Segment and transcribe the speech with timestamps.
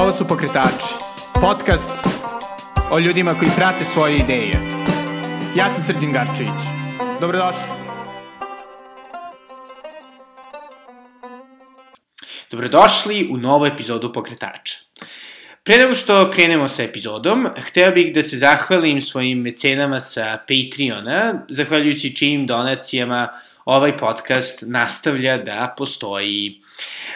[0.00, 0.94] Ovo su Pokretači,
[1.40, 1.90] podcast
[2.90, 4.52] o ljudima koji prate svoje ideje.
[5.56, 6.60] Ja sam Srđan Garčević.
[7.20, 7.62] Dobrodošli.
[12.50, 14.78] Dobrodošli u novu epizodu Pokretača.
[15.64, 21.46] Pre nego što krenemo sa epizodom, hteo bih da se zahvalim svojim mecenama sa Patreona,
[21.48, 23.28] zahvaljujući čijim donacijama
[23.70, 26.60] ovaj podcast nastavlja da postoji.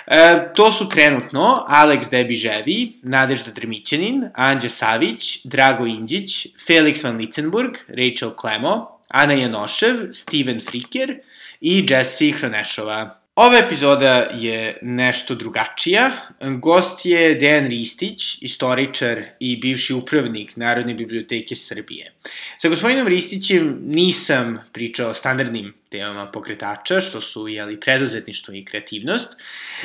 [0.07, 7.77] E, to su trenutno Alex Debiževi, Nadežda Drmićanin, Anđa Savić, Drago Inđić, Felix Van Licenburg,
[7.89, 11.19] Rachel Klemo, Ana Janošev, Steven Friker
[11.61, 13.24] i Jesse Hronešova.
[13.35, 16.11] Ova epizoda je nešto drugačija.
[16.41, 22.13] Gost je Dejan Ristić, istoričar i bivši upravnik Narodne biblioteke Srbije.
[22.59, 29.43] Sa gospodinom Ristićem nisam pričao o standardnim temama pokretača, što su jeli, preduzetništvo i kreativnost,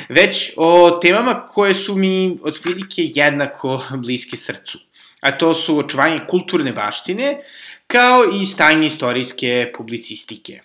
[0.08, 4.78] već o temama koje su mi otprilike jednako bliske srcu.
[5.20, 7.40] A to su očuvanje kulturne baštine,
[7.86, 10.60] kao i stanje istorijske publicistike.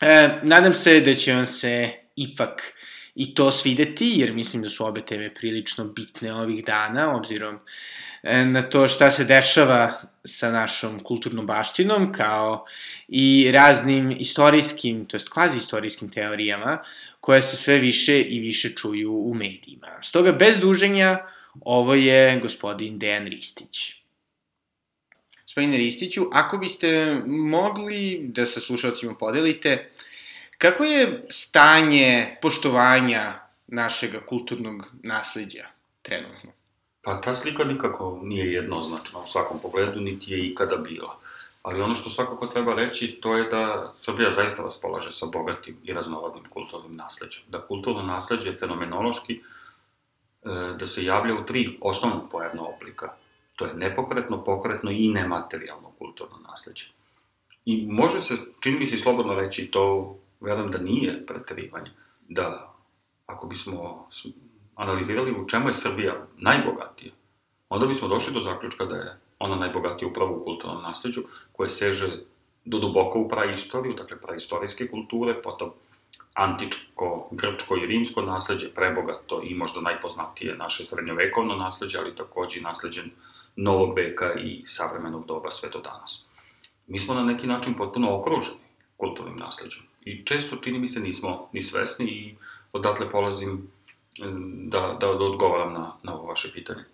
[0.00, 2.72] E, nadam se da će vam se ipak
[3.14, 7.58] i to svideti, jer mislim da su obe teme prilično bitne ovih dana, obzirom
[8.22, 12.64] e, na to šta se dešava sa našom kulturnom baštinom, kao
[13.08, 16.78] i raznim istorijskim, to jest kvazi istorijskim teorijama,
[17.20, 20.02] koje se sve više i više čuju u medijima.
[20.02, 21.18] Stoga, bez duženja,
[21.60, 23.94] ovo je gospodin Dejan Ristić.
[25.42, 29.88] Gospodine Ristiću, ako biste mogli da sa slušalcima podelite
[30.60, 33.34] Kako je stanje poštovanja
[33.66, 35.66] našeg kulturnog nasledđa
[36.02, 36.50] trenutno?
[37.02, 41.16] Pa ta slika nikako nije jednoznačna u svakom pogledu, niti je ikada bila.
[41.62, 45.92] Ali ono što svakako treba reći, to je da Srbija zaista raspolaže sa bogatim i
[45.92, 47.42] raznorodnim kulturnim nasledđem.
[47.48, 49.40] Da kulturno nasledđe fenomenološki, e,
[50.78, 53.12] da se javlja u tri osnovna pojavna oblika.
[53.56, 56.86] To je nepokretno, pokretno i nematerijalno kulturno nasledđe.
[57.64, 61.90] I može se, čini mi se slobodno reći, to verujem da nije preterivanje,
[62.28, 62.74] da
[63.26, 64.08] ako bismo
[64.74, 67.12] analizirali u čemu je Srbija najbogatija,
[67.68, 71.20] onda bismo došli do zaključka da je ona najbogatija upravo u kulturnom nasledđu,
[71.52, 72.18] koje seže
[72.64, 75.72] do duboko u praistoriju, dakle praistorijske kulture, potom
[76.34, 82.62] antičko, grčko i rimsko nasledđe, prebogato i možda najpoznatije naše srednjovekovno nasledđe, ali takođe i
[82.62, 83.02] nasledđe
[83.56, 86.24] novog veka i savremenog doba sve do danas.
[86.86, 88.69] Mi smo na neki način potpuno okruženi
[89.00, 89.82] kulturnim nasledđem.
[90.04, 92.34] I često, čini mi se, nismo ni svesni i
[92.72, 93.68] odatle polazim
[94.74, 96.84] da, da, da odgovaram na, na ovo vaše pitanje.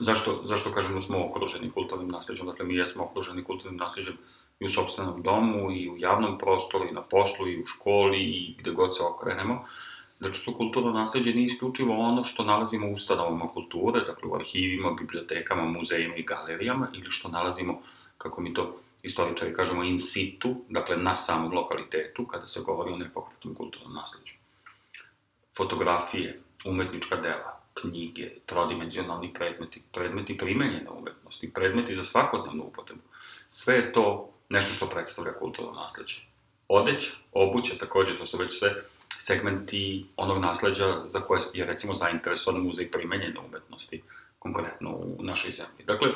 [0.00, 2.46] Zašto, zašto kažem da smo okruženi kulturnim nasledđem?
[2.46, 4.16] Dakle, mi jesmo okruženi kulturnim nasledđem
[4.60, 8.54] i u sobstvenom domu, i u javnom prostoru, i na poslu, i u školi, i
[8.58, 9.64] gde god se okrenemo.
[10.18, 14.92] Znači, su kulturno nasledđe nije isključivo ono što nalazimo u ustanovama kulture, dakle u arhivima,
[15.00, 17.82] bibliotekama, muzejima i galerijama, ili što nalazimo,
[18.18, 22.96] kako mi to istoričari kažemo in situ, dakle na samom lokalitetu, kada se govori o
[22.96, 24.34] nepokretnom kulturnom nasledđu.
[25.56, 33.02] Fotografije, umetnička dela, knjige, trodimenzionalni predmeti, predmeti primenjene umetnosti, predmeti za svakodnevnu upotrebu.
[33.48, 36.22] Sve je to nešto što predstavlja kulturno nasledđe.
[36.68, 38.74] Odeć, obuće, takođe, to su već sve
[39.18, 44.02] segmenti onog nasledđa za koje je recimo zainteresovan muzej primenjene umetnosti,
[44.38, 45.84] konkretno u našoj zemlji.
[45.84, 46.08] Dakle,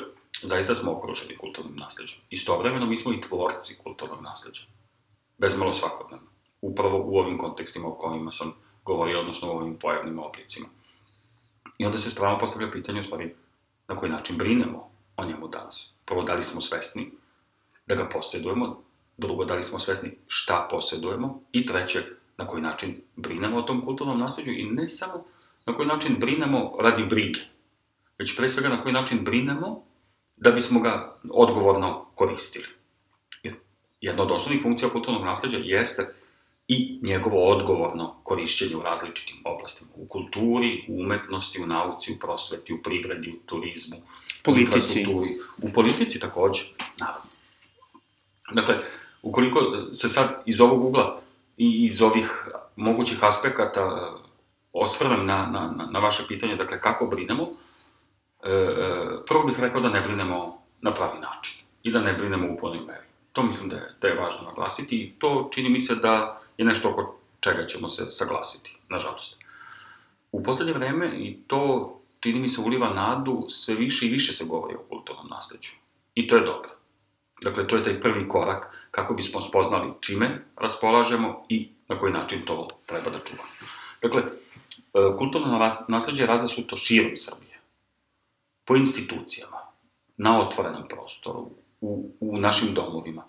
[0.43, 2.19] zaista smo okruženi kulturnim nasledđem.
[2.29, 4.63] Istovremeno mi smo i tvorci kulturnog nasledđa.
[5.37, 6.27] Bezmalo svakodnevno.
[6.61, 8.53] Upravo u ovim kontekstima o kojima sam
[8.85, 10.67] govorio, odnosno u ovim pojavnim oblicima.
[11.77, 13.35] I onda se spravo postavlja pitanje, u stvari,
[13.87, 15.89] na koji način brinemo o njemu danas.
[16.05, 17.11] Prvo, da li smo svesni
[17.87, 18.83] da ga posjedujemo,
[19.17, 22.03] drugo, da li smo svesni šta posjedujemo i treće,
[22.37, 25.25] na koji način brinemo o tom kulturnom nasledđu i ne samo
[25.65, 27.39] na koji način brinemo radi brige,
[28.19, 29.83] već pre svega na koji način brinemo
[30.37, 32.65] da bismo ga odgovorno koristili.
[34.01, 36.13] Jedna od osnovnih funkcija kulturnog nasledđa jeste
[36.67, 39.89] i njegovo odgovorno korišćenje u različitim oblastima.
[39.95, 43.97] U kulturi, u umetnosti, u nauci, u prosveti, u privredi, u turizmu,
[44.43, 45.05] politici.
[45.07, 45.25] u
[45.61, 46.63] U politici takođe,
[46.99, 47.29] naravno.
[48.53, 48.75] Dakle,
[49.21, 49.59] ukoliko
[49.93, 51.21] se sad iz ovog ugla
[51.57, 54.13] i iz ovih mogućih aspekata
[54.73, 57.47] osvrnem na, na, na vaše pitanje, dakle, kako brinemo,
[59.27, 62.79] prvo bih rekao da ne brinemo na pravi način i da ne brinemo u punoj
[62.79, 63.07] meri.
[63.33, 66.65] To mislim da je, da je važno naglasiti i to čini mi se da je
[66.65, 69.37] nešto oko čega ćemo se saglasiti, nažalost.
[70.31, 74.45] U poslednje vreme, i to čini mi se uliva nadu, sve više i više se
[74.45, 75.71] govori o kulturnom nasledđu.
[76.15, 76.69] I to je dobro.
[77.41, 82.41] Dakle, to je taj prvi korak kako bismo spoznali čime raspolažemo i na koji način
[82.45, 83.49] to treba da čuvamo.
[84.01, 87.46] Dakle, e, kulturno nasledđe je razasuto širom Srbije
[88.67, 89.57] po institucijama,
[90.17, 91.49] na otvorenom prostoru,
[91.81, 93.23] u, u našim domovima,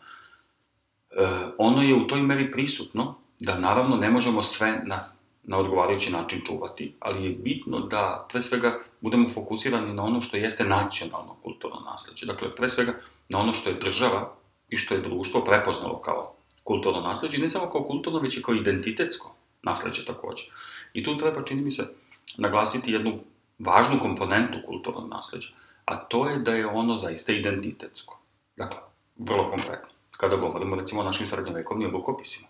[1.11, 5.01] e, ono je u toj meri prisutno da naravno ne možemo sve na,
[5.43, 10.37] na odgovarajući način čuvati, ali je bitno da pre svega budemo fokusirani na ono što
[10.37, 12.27] jeste nacionalno kulturno nasledđe.
[12.27, 14.35] Dakle, pre svega na ono što je država
[14.69, 16.35] i što je društvo prepoznalo kao
[16.65, 20.45] kulturno nasledđe, ne samo kao kulturno, već i kao identitetsko nasledđe takođe.
[20.93, 21.89] I tu treba, čini mi se,
[22.37, 23.19] naglasiti jednu
[23.59, 25.49] važnu komponentu kulturnog nasledđa,
[25.85, 28.21] a to je da je ono zaista identitetsko.
[28.57, 28.79] Dakle,
[29.17, 29.91] vrlo konkretno.
[30.11, 32.49] Kada govorimo recimo o našim srednjovekovnim bukopisima,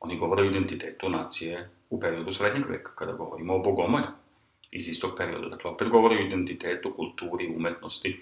[0.00, 4.06] oni govore o identitetu nacije u periodu srednjeg veka, kada govorimo o bogomolju
[4.70, 5.48] iz istog perioda.
[5.48, 8.20] Dakle, opet govore o identitetu, kulturi, umetnosti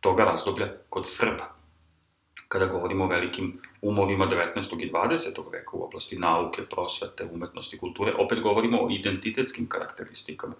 [0.00, 1.54] toga razdoblja kod Srba.
[2.48, 4.82] Kada govorimo o velikim umovima 19.
[4.82, 5.52] i 20.
[5.52, 10.54] veka u oblasti nauke, prosvete, umetnosti, kulture, opet govorimo o identitetskim karakteristikama.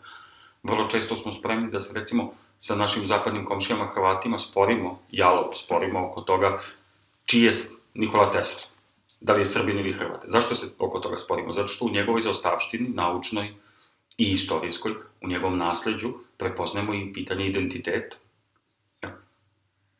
[0.64, 6.06] Vrlo često smo spremni da se recimo sa našim zapadnim komšijama Hrvatima sporimo, jalo, sporimo
[6.06, 6.58] oko toga
[7.26, 7.52] čiji je
[7.94, 8.62] Nikola Tesla,
[9.20, 10.28] da li je Srbin ili Hrvate.
[10.28, 11.52] Zašto se oko toga sporimo?
[11.52, 13.54] Zato što u njegovoj zaostavštini, naučnoj
[14.18, 18.16] i istorijskoj, u njegovom nasledđu, prepoznajemo i pitanje identiteta.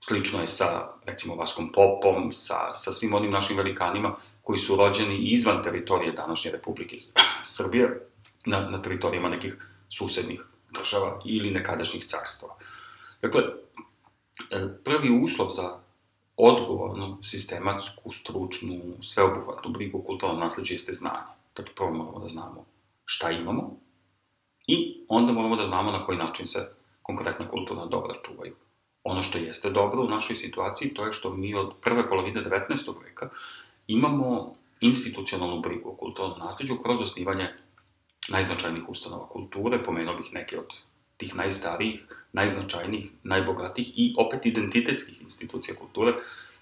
[0.00, 5.18] Slično je sa, recimo, Vaskom Popom, sa, sa svim onim našim velikanima koji su rođeni
[5.18, 6.96] izvan teritorije današnje Republike
[7.44, 8.08] Srbije,
[8.46, 9.56] na, na teritorijama nekih
[9.90, 10.44] susednih
[10.78, 12.56] država ili nekadašnjih carstava.
[13.22, 13.42] Dakle,
[14.50, 15.78] e, prvi uslov za
[16.36, 21.34] odgovornu, sistematsku, stručnu, sveobuhvatnu brigu o kulturnom nasledđu jeste znanje.
[21.56, 22.64] Dakle, prvo moramo da znamo
[23.04, 23.76] šta imamo
[24.66, 26.68] i onda moramo da znamo na koji način se
[27.02, 28.54] konkretna kulturna dobra čuvaju.
[29.04, 32.94] Ono što jeste dobro u našoj situaciji, to je što mi od prve polovine 19.
[33.04, 33.28] veka
[33.86, 37.48] imamo institucionalnu brigu o kulturnom nasledđu kroz osnivanje
[38.28, 40.74] najznačajnijih ustanova kulture, pomenuo bih neke od
[41.16, 46.14] tih najstarijih, najznačajnijih, najbogatijih i opet identitetskih institucija kulture,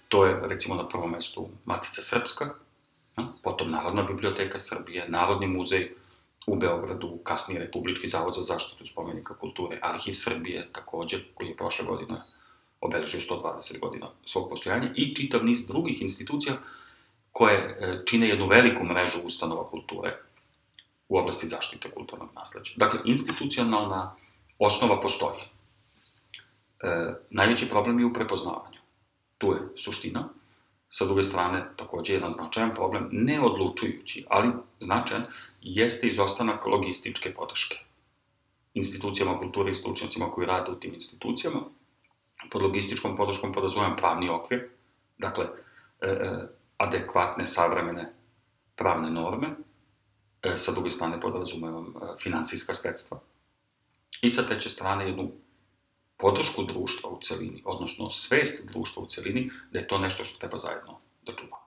[0.09, 2.53] to je recimo na prvom mestu Matica Srpska,
[3.43, 5.91] potom Narodna biblioteka Srbije, Narodni muzej
[6.47, 11.85] u Beogradu, kasnije Republički zavod za zaštitu spomenika kulture, Arhiv Srbije takođe, koji je prošle
[11.85, 12.21] godine
[12.81, 16.55] obeležio 120 godina svog postojanja i čitav niz drugih institucija
[17.31, 20.17] koje e, čine jednu veliku mrežu ustanova kulture
[21.09, 22.73] u oblasti zaštite kulturnog nasleđa.
[22.75, 24.15] Dakle, institucionalna
[24.59, 25.41] osnova postoji.
[26.83, 28.79] E, najveći problem je u prepoznavanju.
[29.37, 30.29] Tu je suština.
[30.89, 35.25] Sa druge strane, takođe jedan značajan problem, ne odlučujući, ali značajan,
[35.61, 37.79] jeste izostanak logističke podrške.
[38.73, 41.61] Institucijama kulture i stručnjacima koji rade u tim institucijama,
[42.51, 44.69] pod logističkom podrškom podazujem pravni okvir,
[45.17, 45.45] dakle,
[46.01, 46.47] e, e,
[46.77, 48.13] adekvatne, savremene
[48.75, 49.47] pravne norme,
[50.55, 53.19] sa druge strane podrazumevam e, finansijska sredstva,
[54.21, 55.31] i sa treće strane jednu
[56.17, 60.57] podršku društva u celini, odnosno svest društva u celini, da je to nešto što treba
[60.57, 61.63] zajedno da čuvamo.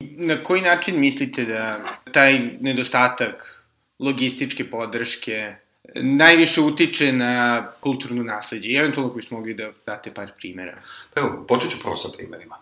[0.00, 3.64] Na koji način mislite da taj nedostatak
[3.98, 5.54] logističke podrške
[5.94, 8.70] najviše utiče na kulturno nasledđe?
[8.70, 10.82] I eventualno koji smo mogli da date par primera.
[11.14, 12.56] Pa evo, počet ću prvo sa primerima.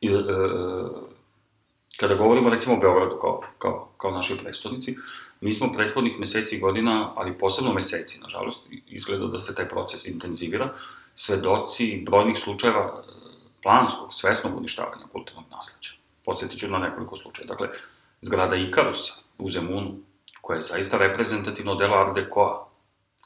[0.00, 1.15] I, e, e,
[2.00, 4.96] kada govorimo recimo o Beogradu kao, kao, kao našoj predstavnici,
[5.40, 10.06] Mi smo prethodnih meseci i godina, ali posebno meseci, nažalost, izgleda da se taj proces
[10.06, 10.72] intenzivira,
[11.14, 13.12] svedoci brojnih slučajeva e,
[13.62, 15.90] planskog, svesnog uništavanja kulturnog nasleđa.
[16.24, 17.46] Podsjetit ću na nekoliko slučaja.
[17.46, 17.68] Dakle,
[18.20, 19.94] zgrada Ikarusa u Zemunu,
[20.40, 22.68] koja je zaista reprezentativno delo Art Decoa,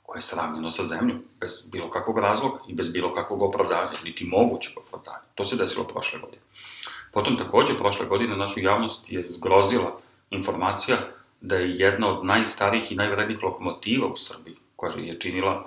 [0.03, 4.25] koje je sravnjeno sa zemljom, bez bilo kakvog razloga i bez bilo kakvog opravdanja, niti
[4.25, 5.25] mogućeg opravdanja.
[5.35, 6.43] To se desilo prošle godine.
[7.13, 9.99] Potom takođe, prošle godine našu javnost je zgrozila
[10.31, 10.99] informacija
[11.41, 15.65] da je jedna od najstarijih i najvrednijih lokomotiva u Srbiji, koja je činila,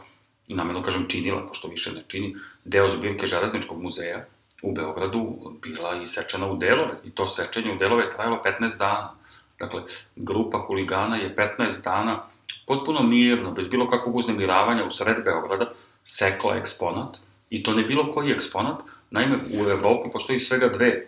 [0.48, 2.36] i nameno kažem činila, pošto više ne čini,
[2.66, 4.26] deo zbirke Železničkog muzeja
[4.62, 8.78] u Beogradu bila i sečena u delove, i to sečenje u delove je trajalo 15
[8.78, 9.14] dana.
[9.60, 9.82] Dakle,
[10.16, 12.24] grupa huligana je 15 dana
[12.68, 15.72] potpuno mirno, bez bilo kakvog uznemiravanja u sred Beograda,
[16.04, 17.18] sekla eksponat,
[17.50, 18.82] i to ne bilo koji eksponat,
[19.12, 21.08] naime u Evropi postoji svega dve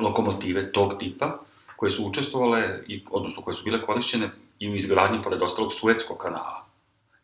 [0.00, 1.38] lokomotive tog tipa,
[1.76, 6.18] koje su učestvovale, i, odnosno koje su bile korišćene i u izgradnji, pored ostalog, Suetskog
[6.18, 6.66] kanala.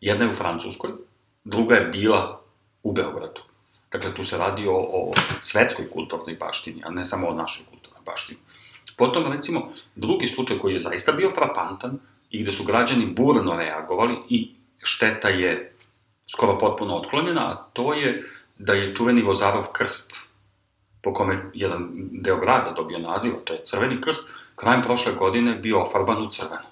[0.00, 0.90] Jedna je u Francuskoj,
[1.44, 2.40] druga je bila
[2.82, 3.40] u Beogradu.
[3.92, 8.00] Dakle, tu se radi o, o svetskoj kulturnoj baštini, a ne samo o našoj kulturnoj
[8.06, 8.38] baštini.
[8.96, 11.98] Potom, recimo, drugi slučaj koji je zaista bio frapantan
[12.30, 15.74] i gde su građani burno reagovali i šteta je
[16.32, 18.24] skoro potpuno otklonjena, a to je
[18.58, 20.31] da je čuveni Vozarov krst,
[21.02, 25.82] po kome jedan deo grada dobio naziv, to je Crveni krst, krajem prošle godine bio
[25.82, 26.68] ofarban u crveno.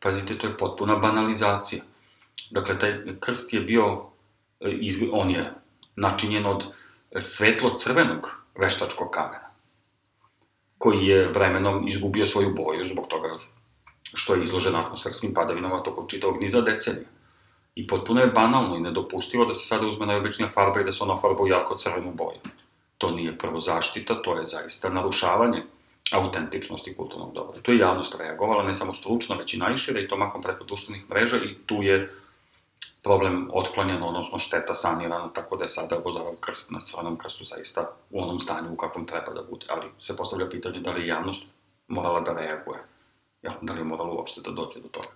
[0.00, 1.82] Pazite, to je potpuna banalizacija.
[2.50, 4.04] Dakle, taj krst je bio,
[5.12, 5.52] on je
[5.96, 6.64] načinjen od
[7.18, 9.50] svetlo-crvenog veštačkog kamena,
[10.78, 13.36] koji je vremenom izgubio svoju boju zbog toga
[14.14, 17.08] što je izložen atmosferskim padavinama tokom čitavog niza decenija.
[17.74, 21.04] I potpuno je banalno i nedopustivo da se sada uzme najobičnija farba i da se
[21.04, 22.38] ona farba u jako crvenu boju.
[23.00, 25.62] To nije prvo zaštita, to je zaista narušavanje
[26.12, 27.60] autentičnosti kulturnog dobra.
[27.62, 31.10] Tu je javnost reagovala, ne samo stručno, već i najšire, i to makom preko društvenih
[31.10, 32.10] mreža, i tu je
[33.02, 37.90] problem otklanjan, odnosno šteta sanirana, tako da je sada vozarav krst na crvenom krstu zaista
[38.10, 39.66] u onom stanju u kakvom treba da bude.
[39.68, 41.42] Ali se postavlja pitanje da li je javnost
[41.88, 42.78] morala da reaguje,
[43.42, 45.08] ja, da li je morala uopšte da dođe do toga.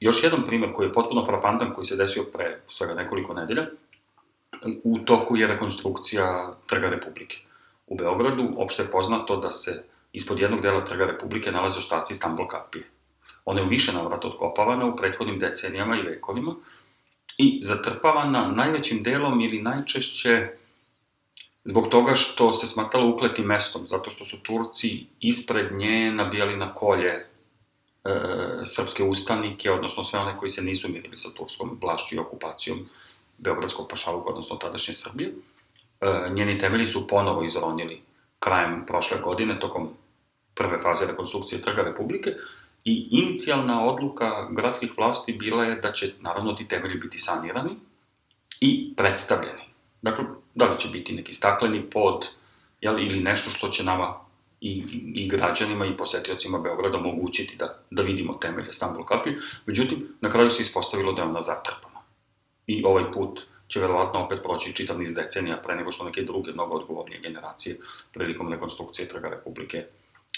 [0.00, 3.66] Još jedan primer koji je potpuno frapantan, koji se desio pre svega nekoliko nedelja,
[4.84, 7.38] u toku je rekonstrukcija Trga Republike.
[7.86, 12.46] U Beogradu opšte je poznato da se ispod jednog dela Trga Republike nalaze ostaci Stambol
[12.46, 12.84] kapije.
[13.44, 16.54] Ona je u više navrata otkopavana u prethodnim decenijama i vekovima
[17.38, 20.48] i zatrpavana najvećim delom ili najčešće
[21.64, 26.74] zbog toga što se smatralo ukletim mestom, zato što su Turci ispred nje nabijali na
[26.74, 27.24] kolje e,
[28.64, 32.88] srpske ustanike, odnosno sve one koji se nisu mirili sa turskom vlašću i okupacijom
[33.38, 35.32] Beogradskog pašaluka, odnosno tadašnje Srbije.
[36.00, 38.02] E, njeni temelji su ponovo izronili
[38.38, 39.88] krajem prošle godine, tokom
[40.54, 42.30] prve faze rekonstrukcije Trga Republike,
[42.84, 47.70] i inicijalna odluka gradskih vlasti bila je da će, naravno, ti temelji biti sanirani
[48.60, 49.62] i predstavljeni.
[50.02, 50.24] Dakle,
[50.54, 52.28] da li će biti neki stakleni pod,
[52.80, 54.14] jel, ili nešto što će nama
[54.60, 59.30] i, i, građanima i posetiocima Beograda omogućiti da, da vidimo temelje Stambul Kapi,
[59.66, 61.95] međutim, na kraju se ispostavilo da je ona zatrpana.
[62.66, 66.52] I ovaj put će verovatno opet proći čitav niz decenija pre nego što neke druge,
[66.52, 67.78] mnogo odgovornije generacije
[68.12, 69.84] prilikom rekonstrukcije Trga Republike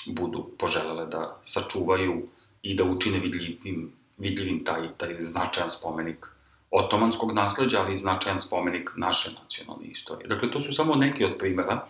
[0.07, 2.23] budu poželele da sačuvaju
[2.63, 6.27] i da učine vidljivim, vidljivim taj, taj značajan spomenik
[6.71, 10.29] otomanskog nasleđa, ali i značajan spomenik naše nacionalne istorije.
[10.29, 11.87] Dakle, to su samo neki od primera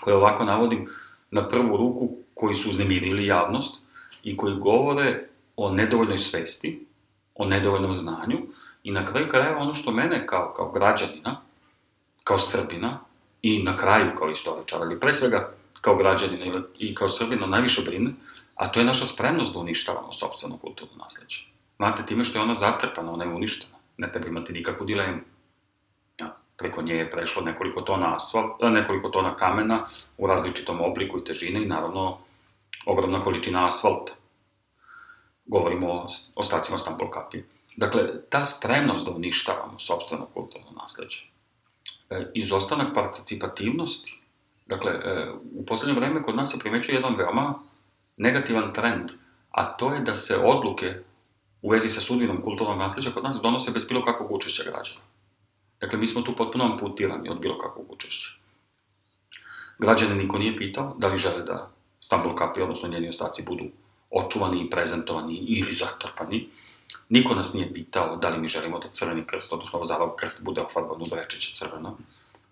[0.00, 0.88] koje ovako navodim
[1.30, 3.82] na prvu ruku koji su uznemirili javnost
[4.22, 6.86] i koji govore o nedovoljnoj svesti,
[7.34, 8.38] o nedovoljnom znanju
[8.82, 11.40] i na kraju krajeva ono što mene kao, kao građanina,
[12.24, 13.00] kao Srbina
[13.42, 18.10] i na kraju kao istoričar, ali pre svega kao građanina i kao Srbina najviše brine,
[18.54, 21.44] a to je naša spremnost da uništavamo sobstveno kulturno nasledđe.
[21.76, 23.76] Znate, time što je ona zatrpana, ona je uništena.
[23.96, 25.20] Ne treba imati nikakvu dilemu.
[26.18, 29.86] Ja, preko nje je prešlo nekoliko tona asfalta, nekoliko tona kamena
[30.18, 32.18] u različitom obliku i težine i naravno
[32.86, 34.12] ogromna količina asfalta.
[35.46, 37.44] Govorimo o ostacima Stambol kapije.
[37.76, 41.24] Dakle, ta spremnost da uništavamo sobstveno kulturno nasledđe,
[42.10, 44.20] e, izostanak participativnosti,
[44.66, 47.54] dakle, e, u poslednje vreme kod nas se primećuje jedan veoma
[48.16, 49.10] negativan trend,
[49.50, 50.94] a to je da se odluke
[51.62, 55.00] u vezi sa sudbinom kulturnog nasleđa kod nas donose bez bilo kakvog učešća građana.
[55.80, 58.34] Dakle, mi smo tu potpuno amputirani od bilo kakvog učešća.
[59.78, 61.70] Građane niko nije pitao da li žele da
[62.02, 63.64] Stambul kapi, odnosno njeni ostaci, budu
[64.10, 66.48] očuvani i prezentovani ili zatrpani.
[67.08, 70.60] Niko nas nije pitao da li mi želimo da crveni krst, odnosno Vazalov krst, bude
[70.60, 71.96] ofarban u brečiće crveno,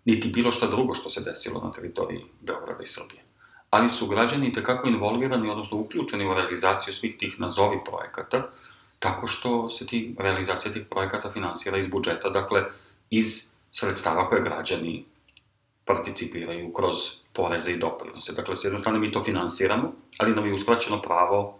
[0.05, 3.31] niti bilo šta drugo što se desilo na teritoriji Beograda i Srbije
[3.71, 8.51] ali su građani tekako involvirani, odnosno uključeni u realizaciju svih tih nazovi projekata,
[8.99, 12.65] tako što se ti realizacija tih projekata finansira iz budžeta, dakle,
[13.11, 15.05] iz sredstava koje građani
[15.85, 16.99] participiraju kroz
[17.33, 18.33] poreze i doprinose.
[18.33, 21.60] Dakle, s jedne strane mi to finansiramo, ali nam je uskraćeno pravo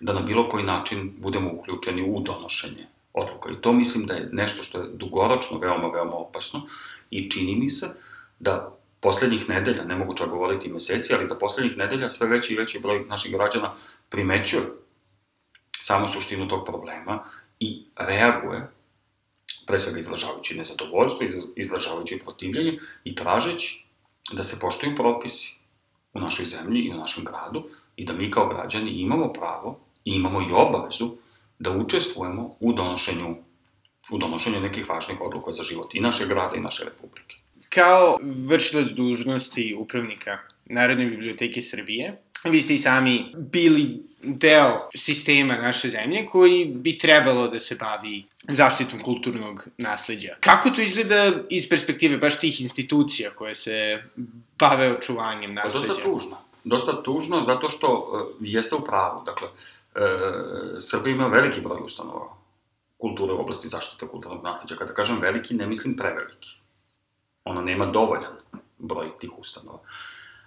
[0.00, 3.50] da na bilo koji način budemo uključeni u donošenje odluka.
[3.50, 6.66] I to mislim da je nešto što je dugoročno veoma, veoma opasno
[7.10, 7.94] i čini mi se
[8.38, 12.56] da poslednjih nedelja, ne mogu čak govoriti meseci, ali da poslednjih nedelja sve veći i
[12.56, 13.74] veći broj naših građana
[14.08, 14.62] primećuje
[15.80, 17.24] samu suštinu tog problema
[17.60, 18.70] i reaguje,
[19.66, 23.84] pre svega izlažavajući nezadovoljstvo, izlažavajući protivljenje i tražeći
[24.32, 25.54] da se poštuju propisi
[26.12, 27.64] u našoj zemlji i u našem gradu
[28.00, 31.10] i da mi kao građani imamo pravo i imamo i obavezu
[31.58, 33.36] da učestvujemo u donošenju,
[34.10, 37.36] u donošenju nekih važnih odluka za život i naše grada i naše republike.
[37.68, 45.88] Kao vršilac dužnosti upravnika Narodne biblioteke Srbije, vi ste i sami bili deo sistema naše
[45.88, 50.36] zemlje koji bi trebalo da se bavi zaštitom kulturnog nasledđa.
[50.40, 54.02] Kako to izgleda iz perspektive baš tih institucija koje se
[54.58, 55.88] bave očuvanjem pa nasledđa?
[55.88, 56.49] Dosta tužno.
[56.64, 59.22] Dosta tužno zato što uh, jeste u pravu.
[59.24, 60.02] Dakle, uh,
[60.78, 62.36] Srbija ima veliki broj ustanova
[62.98, 64.76] kulture u oblasti zaštite kulturnog nasledđa.
[64.76, 66.60] Kada kažem veliki, ne mislim preveliki
[67.44, 68.32] ona nema dovoljan
[68.78, 69.78] broj tih ustanova.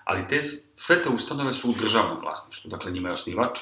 [0.03, 0.41] Ali te,
[0.75, 3.59] sve te ustanove su u državnom vlasništvu, dakle njima je osnivač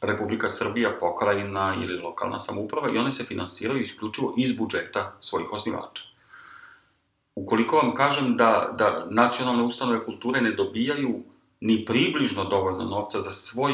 [0.00, 6.02] Republika Srbija, pokrajina ili lokalna samouprava i one se finansiraju isključivo iz budžeta svojih osnivača.
[7.34, 11.22] ukoliko vam kažem da, da nacionalne ustanove kulture ne dobijaju
[11.62, 13.72] ni približno dovoljno novca za svoj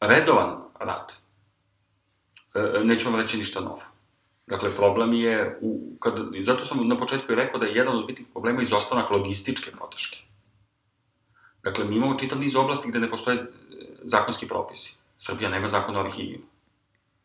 [0.00, 1.14] redovan rad,
[2.54, 3.82] e, neću vam reći ništa novo.
[4.46, 8.06] Dakle, problem je, u, kad, zato sam na početku i rekao da je jedan od
[8.06, 10.18] bitnih problema izostanak logističke podrške.
[11.62, 13.36] Dakle, mi imamo čitav niz oblasti gde ne postoje
[14.02, 14.96] zakonski propisi.
[15.16, 16.44] Srbija nema zakon o arhivima.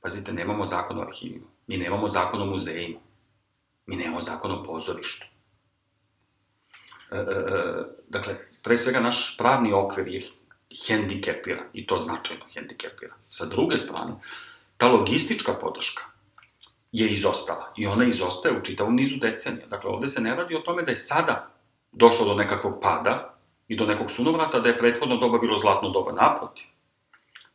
[0.02, 1.48] Pazite, nemamo zakon o arhivima.
[1.68, 3.00] Mi nemamo zakon o muzejima.
[3.86, 5.26] Mi nemamo zakon o pozorištu.
[7.12, 10.22] E, e, e, dakle, pre svega naš pravni okvir je
[10.88, 13.18] hendikepiran, i to značajno hendikepiran.
[13.30, 14.20] Sa druge strane,
[14.78, 16.04] ta logistička podrška
[16.92, 17.74] je izostala.
[17.78, 19.68] I ona izostaje u čitavom nizu decenija.
[19.68, 21.50] Dakle, ovde se ne radi o tome da je sada
[21.92, 23.34] došlo do nekakvog pada
[23.68, 26.12] i do nekog sunovrata, da je prethodno doba bilo zlatno doba.
[26.12, 26.66] Naprotiv.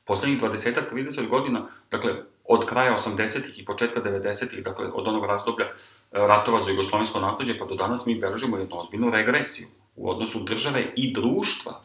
[0.04, 5.72] Poslednjih 20-30 godina, dakle, od kraja 80-ih i početka 90-ih, dakle, od onog razdoblja e,
[6.12, 10.92] ratova za jugoslovensko nasledđe, pa do danas mi beležimo jednu ozbiljnu regresiju u odnosu države
[10.96, 11.80] i društva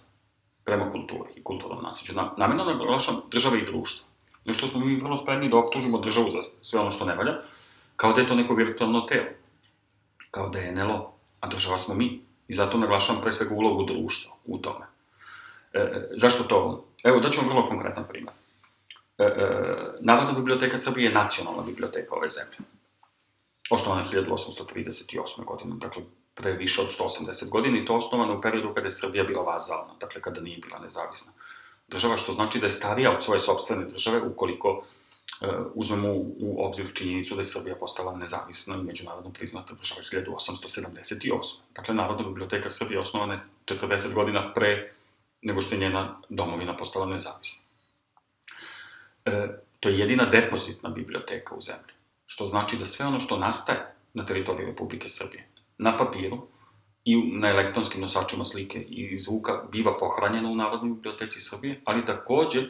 [0.66, 2.14] prema kulturi i kulturnom nasledđu.
[2.38, 4.08] Namjerno naglašam države i društva.
[4.46, 7.34] Nešto smo mi vrlo spremni da optužimo državu za sve ono što ne valja,
[7.96, 9.28] kao da je to neko virtualno telo,
[10.32, 12.22] kao da je NLO, a država smo mi.
[12.48, 14.86] I zato naglašavam pre svega ulogu društva u tome.
[15.74, 16.86] E, e zašto to?
[17.04, 18.34] Evo, daću vam vrlo konkretan primer.
[19.18, 19.48] E, e,
[20.00, 22.58] Narodna biblioteka Srbije je nacionalna biblioteka ove zemlje.
[23.70, 25.46] Osnovana 1838.
[25.46, 26.04] godine, dakle,
[26.38, 29.94] pre više od 180 godina i to osnovano u periodu kada je Srbija bila vazalna,
[30.00, 31.32] dakle kada nije bila nezavisna
[31.88, 34.84] država, što znači da je starija od svoje sobstvene države ukoliko
[35.42, 40.02] e, uzmemo u, u obzir činjenicu da je Srbija postala nezavisna i međunarodno priznata država
[40.02, 41.58] 1878.
[41.76, 44.94] Dakle, Narodna biblioteka Srbije osnovana je 40 godina pre
[45.42, 47.60] nego što je njena domovina postala nezavisna.
[49.26, 49.48] E,
[49.80, 51.94] to je jedina depozitna biblioteka u zemlji,
[52.26, 56.48] što znači da sve ono što nastaje na teritoriji Republike Srbije, na papiru,
[57.08, 62.64] i na elektronskim nosačima slike i zvuka biva pohranjeno u Narodnoj biblioteci Srbije, ali takođe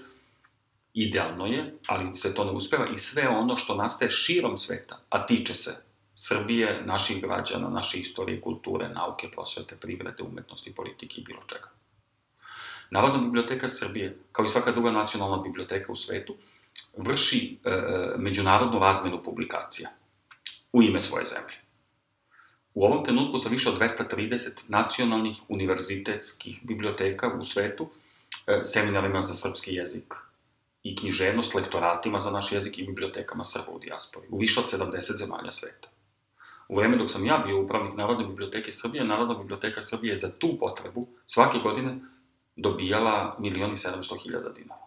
[0.93, 5.26] idealno je, ali se to ne uspeva, i sve ono što nastaje širom sveta, a
[5.26, 5.84] tiče se
[6.15, 11.70] Srbije, naših građana, naše istorije, kulture, nauke, prosvete, privrede, umetnosti, politike i bilo čega.
[12.91, 16.36] Narodna biblioteka Srbije, kao i svaka druga nacionalna biblioteka u svetu,
[16.98, 17.70] vrši e,
[18.17, 19.89] međunarodnu razmenu publikacija
[20.74, 21.66] u ime svoje zemlje.
[22.78, 27.88] U ovom trenutku sa više od 230 nacionalnih univerzitetskih biblioteka u svetu,
[28.48, 30.13] e, seminarima za srpski jezik
[30.84, 35.18] i književnost, lektoratima za naš jezik i bibliotekama Srba u dijaspori, u više od 70
[35.18, 35.90] zemalja sveta.
[36.68, 40.32] U vreme dok sam ja bio upravnik Narodne biblioteke Srbije, Narodna biblioteka Srbije je za
[40.40, 41.98] tu potrebu svake godine
[42.56, 44.86] dobijala milioni 700 hiljada dinara.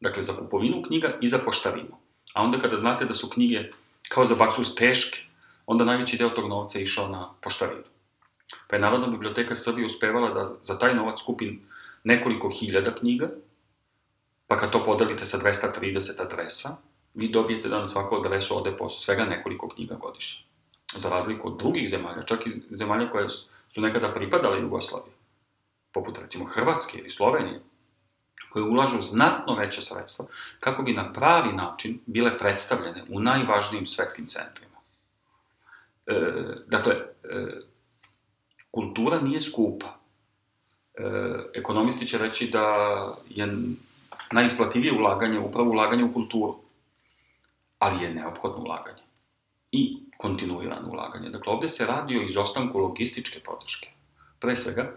[0.00, 1.96] Dakle, za kupovinu knjiga i za poštarinu.
[2.34, 3.64] A onda kada znate da su knjige
[4.08, 5.29] kao za baksus teške,
[5.70, 7.82] onda najveći deo tog novca je išao na poštarinu.
[8.68, 11.52] Pa je Narodna biblioteka Srbije uspevala da za taj novac kupi
[12.04, 13.28] nekoliko hiljada knjiga,
[14.46, 16.76] pa kad to podelite sa 230 adresa,
[17.14, 20.44] vi dobijete da na svaku adresu ode po svega nekoliko knjiga godišnje.
[20.96, 25.14] Za razliku od drugih zemalja, čak i zemalja koje su nekada pripadale Jugoslaviji,
[25.92, 27.60] poput recimo Hrvatske ili Slovenije,
[28.50, 30.26] koje ulažu znatno veće sredstva
[30.60, 34.69] kako bi na pravi način bile predstavljene u najvažnijim svetskim centrima.
[36.10, 36.14] E,
[36.66, 37.60] dakle, e,
[38.70, 39.86] kultura nije skupa.
[40.94, 41.02] E,
[41.54, 42.64] ekonomisti će reći da
[43.28, 43.48] je
[44.32, 46.56] najisplativije ulaganje upravo ulaganje u kulturu,
[47.78, 49.02] ali je neophodno ulaganje
[49.72, 51.30] i kontinuirano ulaganje.
[51.30, 53.88] Dakle, ovde se radi o izostanku logističke podrške.
[54.38, 54.92] Pre svega,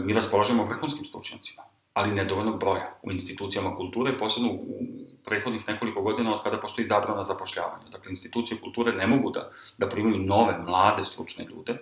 [0.00, 4.82] mi raspolažemo vrhunskim stručnjacima ali nedovoljnog broja u institucijama kulture, posebno u
[5.24, 7.88] prethodnih nekoliko godina od kada postoji zabrana zapošljavanja.
[7.92, 11.72] Dakle, institucije kulture ne mogu da, da primaju nove, mlade, stručne ljude,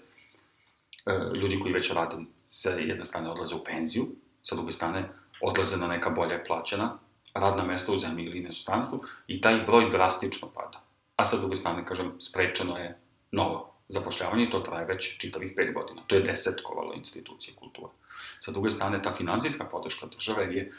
[1.06, 2.16] e, ljudi koji već rade,
[2.50, 4.06] sa jedne strane odlaze u penziju,
[4.42, 5.08] sa druge strane
[5.40, 6.98] odlaze na neka bolje plaćena
[7.34, 10.82] radna mesta u zemlji ili inostranstvu i taj broj drastično pada.
[11.16, 12.98] A sa druge strane, kažem, sprečeno je
[13.30, 16.02] novo zapošljavanje i to traje već čitavih pet godina.
[16.06, 17.92] To je desetkovalo institucije kulture.
[18.40, 20.72] Sa druge strane, ta finansijska podrška države je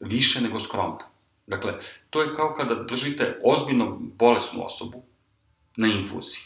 [0.00, 1.08] više nego skromna.
[1.46, 1.78] Dakle,
[2.10, 5.02] to je kao kada držite ozbiljno bolesnu osobu
[5.76, 6.42] na infuziji.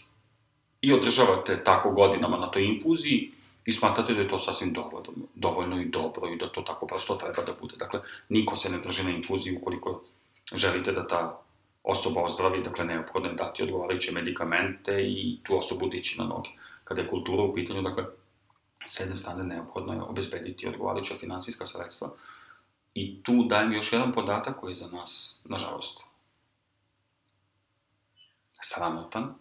[0.80, 3.32] I održavate tako godinama na toj infuziji
[3.64, 7.14] i smatrate da je to sasvim dovoljno, dovoljno i dobro i da to tako prosto
[7.14, 7.76] treba da bude.
[7.76, 10.02] Dakle, niko se ne drži na infuziji ukoliko
[10.54, 11.42] želite da ta
[11.82, 16.50] osoba ozdravi, dakle neophodno je dati odgovarajuće medikamente i tu osobu dići na noge.
[16.84, 18.04] Kada je kultura u pitanju, dakle,
[18.88, 22.10] sa jedne strane neophodno je obezbediti odgovarajuća finansijska sredstva
[22.94, 26.06] i tu dajem još jedan podatak koji je za nas, nažalost,
[28.60, 29.34] sramotan,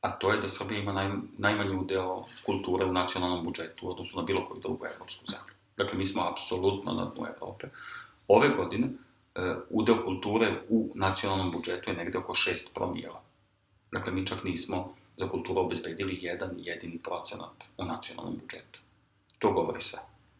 [0.00, 4.26] a to je da Srbija ima naj, najmanji udeo kulture u nacionalnom budžetu, odnosno na
[4.26, 5.54] bilo koju drugu evropsku zemlju.
[5.76, 7.66] Dakle, mi smo apsolutno na dnu Evrope.
[8.28, 8.88] Ove godine
[9.34, 13.22] e, udeo kulture u nacionalnom budžetu je negde oko 6 promijela.
[13.92, 18.80] Dakle, mi čak nismo za kulturu obezbedili jedan jedini procenat u nacionalnom budžetu.
[19.38, 19.98] To govori sve.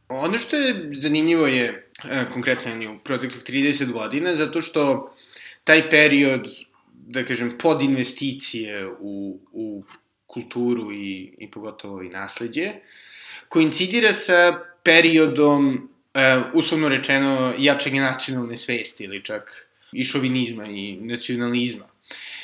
[0.09, 5.15] Ono što je zanimljivo je, e, konkretno u proteklih 30 godina, zato što
[5.65, 6.49] taj period,
[6.93, 9.83] da kažem, pod investicije u, u
[10.27, 12.73] kulturu i, i pogotovo i nasledđe,
[13.49, 21.85] koincidira sa periodom, e, uslovno rečeno, jačega nacionalne svesti ili čak i šovinizma i nacionalizma.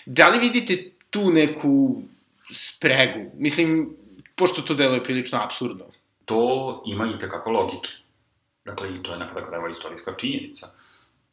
[0.06, 2.02] Da li vidite tu neku
[2.50, 3.30] spregu?
[3.34, 3.96] Mislim,
[4.36, 5.84] pošto to deluje prilično absurdno
[6.24, 7.90] to ima i tekako logike.
[8.64, 10.68] Dakle, i to je na kraju krajeva istorijska činjenica.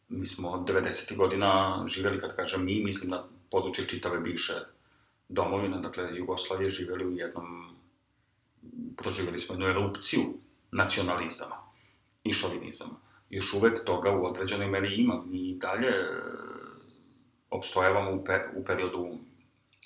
[0.09, 1.17] Mi smo 90.
[1.17, 4.53] godina živeli, kad kažem mi, mislim na područje čitave bivše
[5.29, 7.75] domovine, dakle, Jugoslavije, živeli u jednom,
[8.97, 10.21] proživeli smo jednu erupciju
[10.71, 11.55] nacionalizama
[12.23, 12.95] i šovinizama.
[13.29, 15.23] Još uvek toga u određenoj meri ima.
[15.25, 16.21] Mi dalje e,
[17.49, 19.17] obstojavamo u, pe, u periodu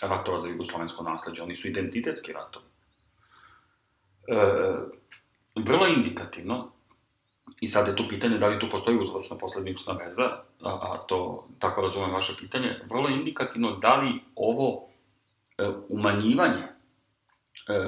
[0.01, 1.43] ratova za jugoslovensko nasledđe.
[1.43, 2.65] Oni su identitetski ratovi
[4.27, 4.35] e,
[5.55, 6.71] vrlo indikativno,
[7.61, 10.23] i sad je tu pitanje da li tu postoji uzročno posledična veza,
[10.61, 14.87] a, a to, tako razumem vaše pitanje, vrlo indikativno da li ovo
[15.57, 17.83] e, umanjivanje e, e,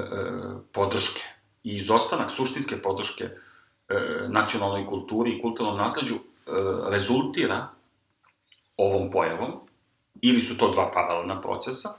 [0.71, 1.23] podrške
[1.63, 3.35] i izostanak suštinske podrške e,
[4.27, 6.19] nacionalnoj kulturi i kulturnom nasledđu e,
[6.91, 7.67] rezultira
[8.77, 9.66] ovom pojavom,
[10.21, 11.93] ili su to dva paralelna procesa,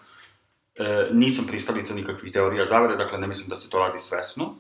[0.79, 4.55] E, nisam pristalica nikakvih teorija zavere, dakle ne mislim da se to radi svesno,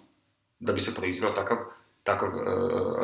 [0.58, 1.56] da bi se proizveo takav,
[2.02, 2.42] takav e,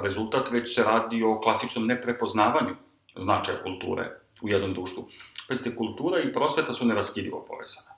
[0.03, 2.77] rezultat, već se radi o klasičnom neprepoznavanju
[3.17, 4.11] značaja kulture
[4.43, 5.09] u jednom društvu.
[5.49, 7.89] Pazite, kultura i prosveta su neraskidivo povezane.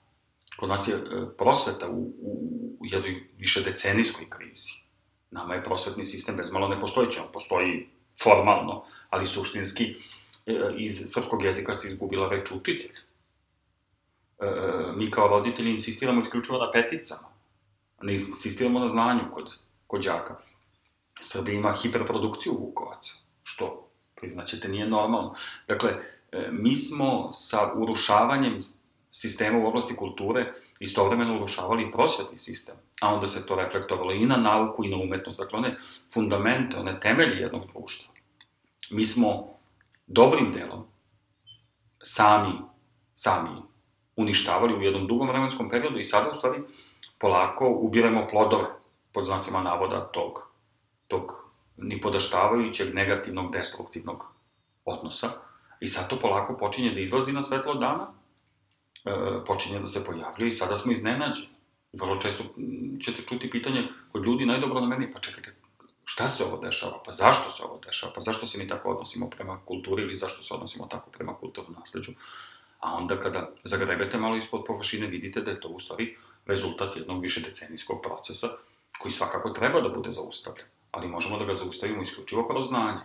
[0.56, 1.00] Kod nas je e,
[1.38, 4.72] prosveta u, u, u jednoj više decenijskoj krizi.
[5.30, 7.88] Nama je prosvetni sistem bezmalo nepostojići, on postoji
[8.22, 9.94] formalno, ali suštinski
[10.76, 12.92] iz srpskog jezika se izgubila reč učitelj
[14.38, 14.46] e,
[14.96, 17.28] mi kao roditelji insistiramo isključivo na peticama,
[18.02, 20.36] ne insistiramo na znanju kod, kod đaka.
[21.20, 25.34] Srbija ima hiperprodukciju Vukovaca, što, priznaćete, nije normalno.
[25.68, 25.90] Dakle,
[26.32, 28.58] e, mi smo sa urušavanjem
[29.10, 34.36] sistema u oblasti kulture istovremeno urušavali prosvetni sistem, a onda se to reflektovalo i na
[34.36, 35.76] nauku i na umetnost, dakle one
[36.12, 38.14] fundamente, one temelje jednog društva.
[38.90, 39.55] Mi smo
[40.06, 40.84] dobrim delom
[42.02, 42.52] sami,
[43.14, 43.50] sami
[44.16, 46.62] uništavali u jednom dugom vremenskom periodu i sada u stvari
[47.18, 48.68] polako ubiramo plodove,
[49.12, 50.50] pod znacima navoda, tog,
[51.08, 54.32] tog nipodaštavajućeg, negativnog, destruktivnog
[54.84, 55.30] odnosa.
[55.80, 58.12] I sad to polako počinje da izlazi na svetlo dana,
[59.04, 59.10] e,
[59.46, 61.48] počinje da se pojavljuje i sada smo iznenađeni.
[61.92, 62.44] Vrlo često
[63.04, 65.54] ćete čuti pitanje kod ljudi najdobro na meni, pa čekajte,
[66.08, 69.30] šta se ovo dešava, pa zašto se ovo dešava, pa zašto se mi tako odnosimo
[69.30, 72.12] prema kulturi ili zašto se odnosimo tako prema kulturnom nasledđu
[72.80, 76.16] a onda kada zagrebete malo ispod površine vidite da je to u stvari
[76.46, 78.48] rezultat jednog više decenijskog procesa
[78.98, 83.00] koji svakako treba da bude zaustavljen, ali možemo da ga zaustavimo isključivo kroz znanje.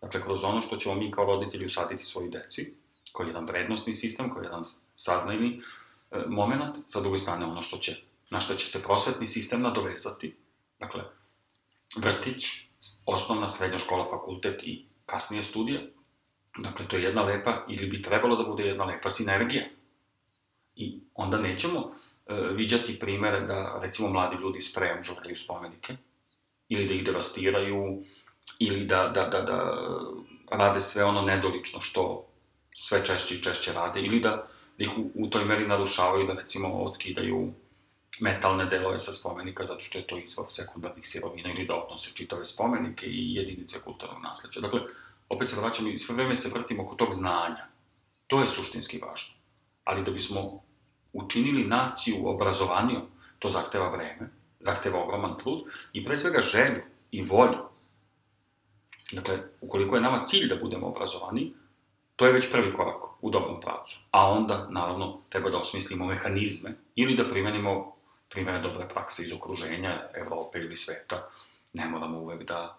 [0.00, 2.74] Dakle, kroz ono što ćemo mi kao roditelji usaditi svoji deci,
[3.12, 4.62] koji je jedan vrednostni sistem, koji je jedan
[4.96, 5.60] saznajni
[6.10, 7.96] e, moment, sa druge strane ono što će,
[8.30, 10.36] na što će se prosvetni sistem nadovezati,
[10.78, 11.04] dakle,
[11.96, 12.44] vrtić,
[13.06, 15.92] osnovna, srednja škola, fakultet i kasnije studije,
[16.58, 19.64] Dakle, to je jedna lepa, ili bi trebalo da bude jedna lepa sinergija.
[20.76, 21.94] I onda nećemo uh,
[22.52, 25.96] viđati primere da, recimo, mladi ljudi sprejom žvrljaju spomenike,
[26.68, 28.02] ili da ih devastiraju,
[28.58, 29.76] ili da, da, da, da
[30.50, 32.26] rade sve ono nedolično što
[32.74, 34.46] sve češće i češće rade, ili da,
[34.78, 37.52] da ih u, u toj meri narušavaju, da recimo otkidaju
[38.20, 42.44] metalne delove sa spomenika zato što je to izvor sekundarnih sirovina ili da odnose čitave
[42.44, 44.60] spomenike i jedinice kulturnog nasleđa.
[44.60, 44.80] Dakle,
[45.28, 47.66] opet se vraćam i sve vreme se vrtimo oko tog znanja.
[48.26, 49.34] To je suštinski važno.
[49.84, 50.62] Ali da bismo
[51.12, 53.02] učinili naciju obrazovanijom,
[53.38, 57.58] to zahteva vreme, zahteva ogroman trud i pre svega želju i volju.
[59.12, 61.52] Dakle, ukoliko je nama cilj da budemo obrazovani,
[62.16, 63.98] to je već prvi korak u dobrom pravcu.
[64.10, 67.95] A onda, naravno, treba da osmislimo mehanizme ili da primenimo
[68.28, 71.28] primere dobre prakse iz okruženja Evrope ili sveta.
[71.72, 72.78] Ne moramo uvek da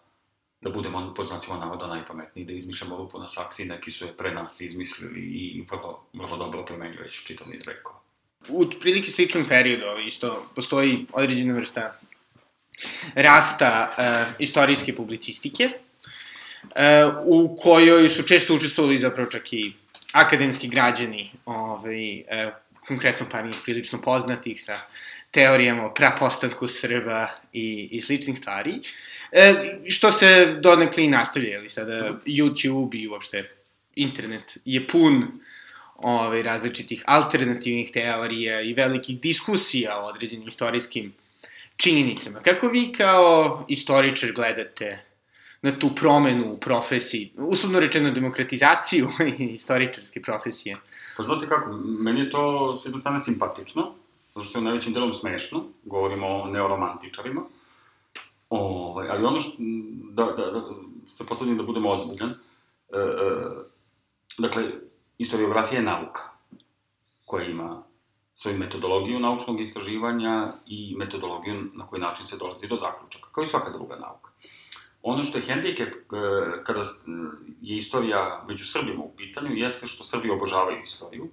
[0.61, 4.31] da budemo pod znacima navoda najpametniji, da izmišljamo rupu na saksi, neki su je pre
[4.31, 7.99] nas izmislili i vrlo, vrlo dobro premenju već čitav niz vekova.
[8.49, 11.99] U prilike sličnom periodu isto postoji određena vrsta
[13.15, 15.69] rasta uh, istorijske publicistike,
[16.63, 16.71] uh,
[17.25, 19.73] u kojoj su često učestvovali zapravo čak i
[20.11, 22.53] akademski građani ovaj, uh,
[22.87, 24.79] konkretno par njih prilično poznatih sa
[25.37, 28.79] teorijama o prapostanku Srba i, i sličnih stvari,
[29.31, 29.53] e,
[29.85, 33.43] što se donekli i nastavlja, ali sada YouTube i uopšte
[33.95, 35.25] internet je pun
[35.97, 41.13] ovaj, različitih alternativnih teorija i velikih diskusija o određenim istorijskim
[41.77, 42.39] činjenicama.
[42.39, 44.97] Kako vi kao istoričar gledate
[45.61, 49.09] na tu promenu u profesiji, uslovno rečeno demokratizaciju
[49.59, 50.77] istoričarske profesije?
[51.17, 53.93] Pa znate kako, meni je to s jedne strane simpatično,
[54.37, 57.41] zato što je najvećim delom smešno, govorimo o neoromantičarima,
[58.49, 59.53] ovaj, ali ono što,
[60.11, 60.61] da, da, da
[61.07, 62.35] se potrudim da budem ozbiljan, e,
[62.97, 63.05] e,
[64.37, 64.63] dakle,
[65.17, 66.21] historiografija je nauka
[67.25, 67.83] koja ima
[68.35, 73.47] svoju metodologiju naučnog istraživanja i metodologiju na koji način se dolazi do zaključaka, kao i
[73.47, 74.31] svaka druga nauka.
[75.01, 76.83] Ono što je hendikep e, kada
[77.61, 81.31] je istorija među Srbima u pitanju, jeste što Srbi obožavaju istoriju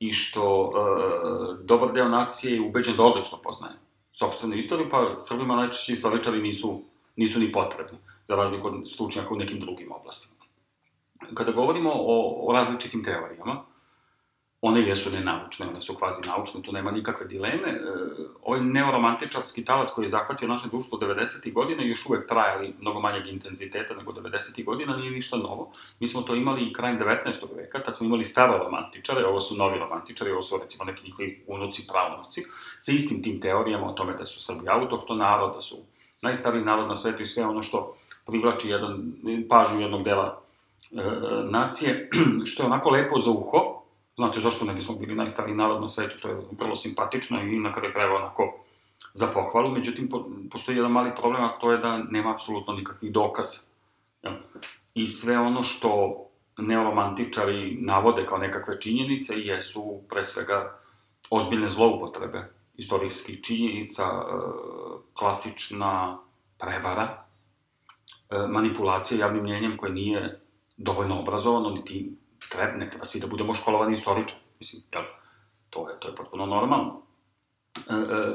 [0.00, 3.74] i što e, dobar deo nacije je ubeđen da odlično poznaje
[4.12, 6.82] sobstvenu istoriju, pa Srbima najčešće istoričari nisu,
[7.16, 10.44] nisu ni potrebni, za razliku od stručnjaka u nekim drugim oblastima.
[11.34, 13.64] Kada govorimo o, o različitim teorijama,
[14.66, 17.68] one jesu nenaučne, one su kvazi naučne, tu nema nikakve dileme.
[17.68, 17.80] E,
[18.42, 21.52] ovaj neoromantičarski talas koji je zahvatio naše društvo 90.
[21.52, 24.64] godina još uvek trajali mnogo manjeg intenziteta nego 90.
[24.64, 25.70] godina, nije ništa novo.
[26.00, 27.56] Mi smo to imali i krajem 19.
[27.56, 31.44] veka, tad smo imali staro romantičare, ovo su novi romantičari, ovo su recimo neki njihovi
[31.46, 32.42] unuci, pravunuci,
[32.78, 35.76] sa istim tim teorijama o tome da su Srbi autohton narod, da su
[36.22, 37.96] najstariji narod na svetu i sve ono što
[38.26, 39.12] privlači jedan,
[39.48, 40.40] pažnju jednog dela
[40.92, 40.96] e,
[41.50, 42.10] nacije,
[42.50, 43.83] što je onako lepo za uho,
[44.16, 47.72] Znate, zašto ne bismo bili najstariji narod na svetu, to je vrlo simpatično i na
[47.72, 48.64] kraju krajeva onako
[49.14, 53.12] za pohvalu, međutim, po, postoji jedan mali problem, a to je da nema apsolutno nikakvih
[53.12, 53.58] dokaza.
[54.94, 56.20] I sve ono što
[56.58, 60.78] neoromantičari navode kao nekakve činjenice jesu pre svega
[61.30, 64.24] ozbiljne zloupotrebe istorijskih činjenica, e,
[65.14, 66.18] klasična
[66.58, 67.24] prevara,
[68.30, 70.40] e, manipulacija javnim mnjenjem koje nije
[70.76, 72.12] dovoljno obrazovano, niti
[72.48, 74.40] treba, ne treba svi da budemo školovani istoričari.
[74.58, 75.02] Mislim, jel,
[75.70, 77.02] to je, to je potpuno normalno.
[77.76, 78.26] E, e,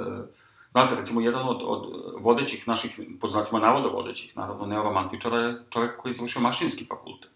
[0.72, 1.88] znate, recimo, jedan od, od
[2.20, 7.32] vodećih naših, pod znacima navoda vodećih, naravno, neoromantičara je čovjek koji je završio mašinski fakultet.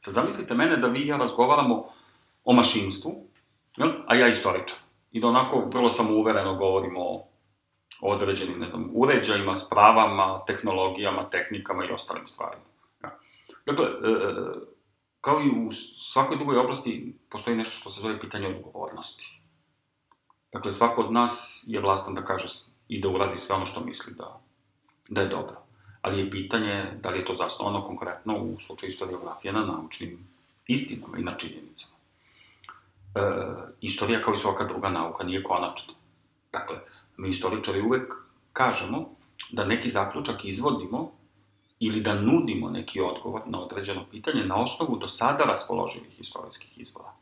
[0.00, 1.84] Sad zamislite mene da vi i ja razgovaramo
[2.44, 3.12] o mašinstvu,
[3.76, 4.78] jel, a ja istoričar.
[5.12, 7.28] I da onako vrlo samouvereno govorimo o
[8.00, 12.64] određenim, ne znam, uređajima, spravama, tehnologijama, tehnikama i ostalim stvarima.
[13.02, 13.18] Ja.
[13.66, 14.10] Dakle, e,
[15.20, 15.72] kao i u
[16.12, 19.40] svakoj drugoj oblasti, postoji nešto što se zove pitanje odgovornosti.
[20.52, 22.46] Dakle, svako od nas je vlastan da kaže
[22.88, 24.40] i da uradi sve ono što misli da,
[25.08, 25.56] da je dobro.
[26.02, 30.28] Ali je pitanje da li je to zasnovano konkretno u slučaju historiografije na naučnim
[30.66, 31.94] istinama i na činjenicama.
[33.14, 33.20] E,
[33.80, 35.94] istorija kao i svaka druga nauka nije konačna.
[36.52, 36.76] Dakle,
[37.16, 38.14] mi istoričari uvek
[38.52, 39.08] kažemo
[39.50, 41.12] da neki zaključak izvodimo
[41.80, 47.12] ili da nudimo neki odgovor na određeno pitanje na osnovu do sada raspoloživih istorijskih izvora.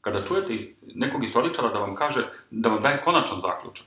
[0.00, 3.86] Kada čujete nekog istoričara da vam kaže, da vam daje konačan zaključak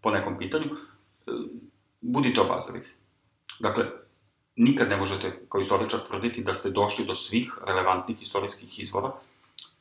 [0.00, 1.30] po nekom pitanju, e,
[2.00, 2.86] budite obazrivi.
[3.60, 3.84] Dakle,
[4.56, 9.12] nikad ne možete kao istoričar tvrditi da ste došli do svih relevantnih istorijskih izvora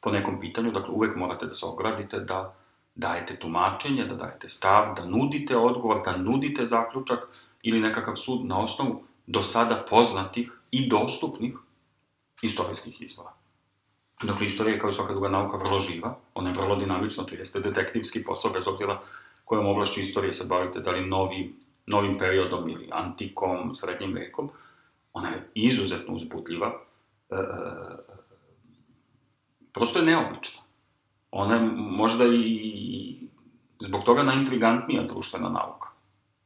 [0.01, 2.55] po nekom pitanju, dakle uvek morate da se ogradite, da
[2.95, 7.27] dajete tumačenje, da dajete stav, da nudite odgovor, da nudite zaključak
[7.63, 11.55] ili nekakav sud na osnovu do sada poznatih i dostupnih
[12.41, 13.31] istorijskih izvora.
[14.23, 17.35] Dakle, istorija je kao i svaka druga nauka vrlo živa, ona je vrlo dinamična, to
[17.35, 18.99] jeste detektivski posao, bez obzira
[19.45, 21.55] kojom oblašću istorije se bavite, da li novi,
[21.87, 24.49] novim periodom ili antikom, srednjim vekom,
[25.13, 26.73] ona je izuzetno uzbudljiva,
[27.29, 27.39] e, e
[29.73, 30.61] prosto je neobična.
[31.31, 33.27] Ona je možda i
[33.79, 35.89] zbog toga najintrigantnija društvena nauka.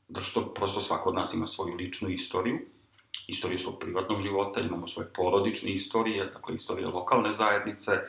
[0.07, 2.59] Zato što prosto svako od nas ima svoju ličnu istoriju,
[3.27, 8.01] istoriju svog privatnog života, imamo svoje porodične istorije, dakle istorije lokalne zajednice, e,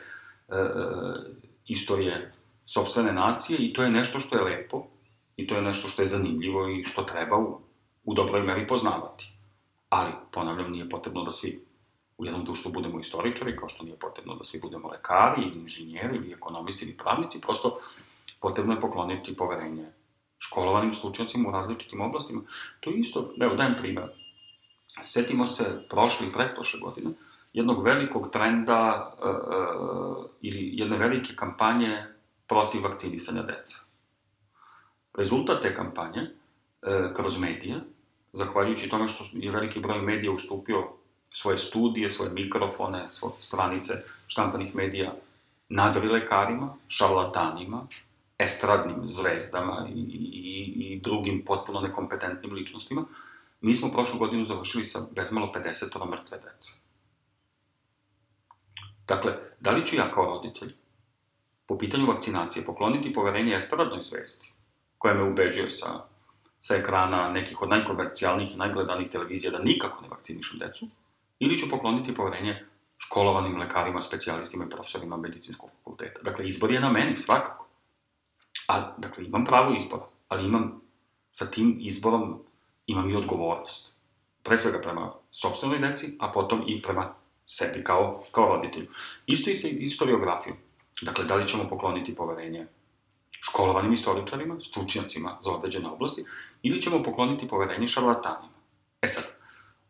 [1.67, 2.33] istorije
[2.65, 4.87] sobstvene nacije i to je nešto što je lepo
[5.37, 7.59] i to je nešto što je zanimljivo i što treba u,
[8.03, 9.33] u dobroj meri poznavati.
[9.89, 11.67] Ali, ponavljam, nije potrebno da svi
[12.17, 16.15] u jednom društvu budemo istoričari, kao što nije potrebno da svi budemo lekari ili inženjeri
[16.15, 17.79] ili ekonomisti ili pravnici, prosto
[18.39, 19.85] potrebno je pokloniti poverenje
[20.39, 22.41] školovanim slučajcima u različitim oblastima.
[22.79, 24.09] To je isto, evo dajem primjer,
[25.03, 27.11] setimo se prošle i pretprošle godine,
[27.53, 29.33] jednog velikog trenda e, e,
[30.41, 32.03] ili jedne velike kampanje
[32.47, 33.79] protiv vakcinisanja deca.
[35.13, 37.79] Rezultat te kampanje, e, kroz medije,
[38.33, 40.87] zahvaljujući tome što je veliki broj medija ustupio
[41.33, 43.93] svoje studije, svoje mikrofone, svoje stranice
[44.27, 45.13] štampanih medija
[45.69, 47.87] nadrilekarima, šarlatanima,
[48.37, 53.05] estradnim zvezdama i, i, i drugim potpuno nekompetentnim ličnostima,
[53.61, 56.71] mi smo prošlu godinu završili sa bezmalo 50 mrtve dece.
[59.07, 60.73] Dakle, da li ću ja kao roditelj
[61.65, 64.47] po pitanju vakcinacije pokloniti poverenje estradnoj zvezdi,
[64.97, 66.05] koja me ubeđuje sa,
[66.59, 70.87] sa ekrana nekih od najkomercijalnijih i najgledanih televizija da nikako ne vakcinišem decu,
[71.39, 72.65] ili ću pokloniti poverenje
[72.97, 76.21] školovanim lekarima, specijalistima i profesorima medicinskog fakulteta.
[76.23, 77.67] Dakle, izbor je na meni, svakako.
[78.67, 80.81] A, dakle, imam pravo izbora, ali imam,
[81.31, 82.43] sa tim izborom
[82.87, 83.93] imam i odgovornost.
[84.43, 87.13] Pre svega prema sobstvenoj deci, a potom i prema
[87.47, 88.87] sebi kao, kao roditelju.
[89.25, 90.57] Isto i sa historiografijom.
[91.01, 92.67] Dakle, da li ćemo pokloniti poverenje
[93.31, 96.25] školovanim istoričarima, stručnjacima za određene oblasti,
[96.63, 98.53] ili ćemo pokloniti poverenje šarlatanima.
[99.01, 99.23] E sad,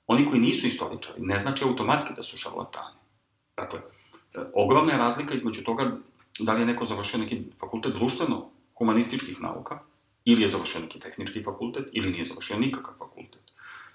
[0.08, 2.98] oni koji nisu istoričari ne znači automatski da su šarlatani.
[3.58, 3.80] Dakle,
[4.54, 5.98] ogromna je razlika između toga
[6.40, 9.80] da li je neko završio neki fakultet društveno-humanističkih nauka,
[10.28, 13.42] ili je završio neki tehnički fakultet, ili nije završio nikakav fakultet.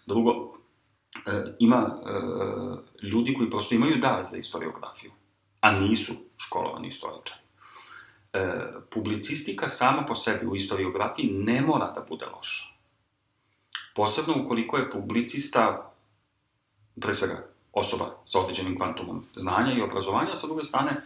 [0.06, 0.54] Drugo,
[1.26, 5.10] e, ima e, ljudi koji prosto imaju dar za historiografiju,
[5.60, 7.40] a nisu školovani istoričari.
[8.32, 8.50] E,
[8.90, 12.64] publicistika sama po sebi u historiografiji ne mora da bude loša.
[13.94, 15.92] Posebno ukoliko je publicista,
[17.00, 20.96] pre svega, osoba sa određenim kvantumom znanja i obrazovanja, sa druge strane,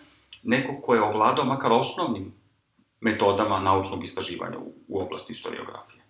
[0.42, 2.32] neko ko je ovladao makar osnovnim
[3.00, 6.02] metodama naučnog istraživanja u, u oblasti historiografije.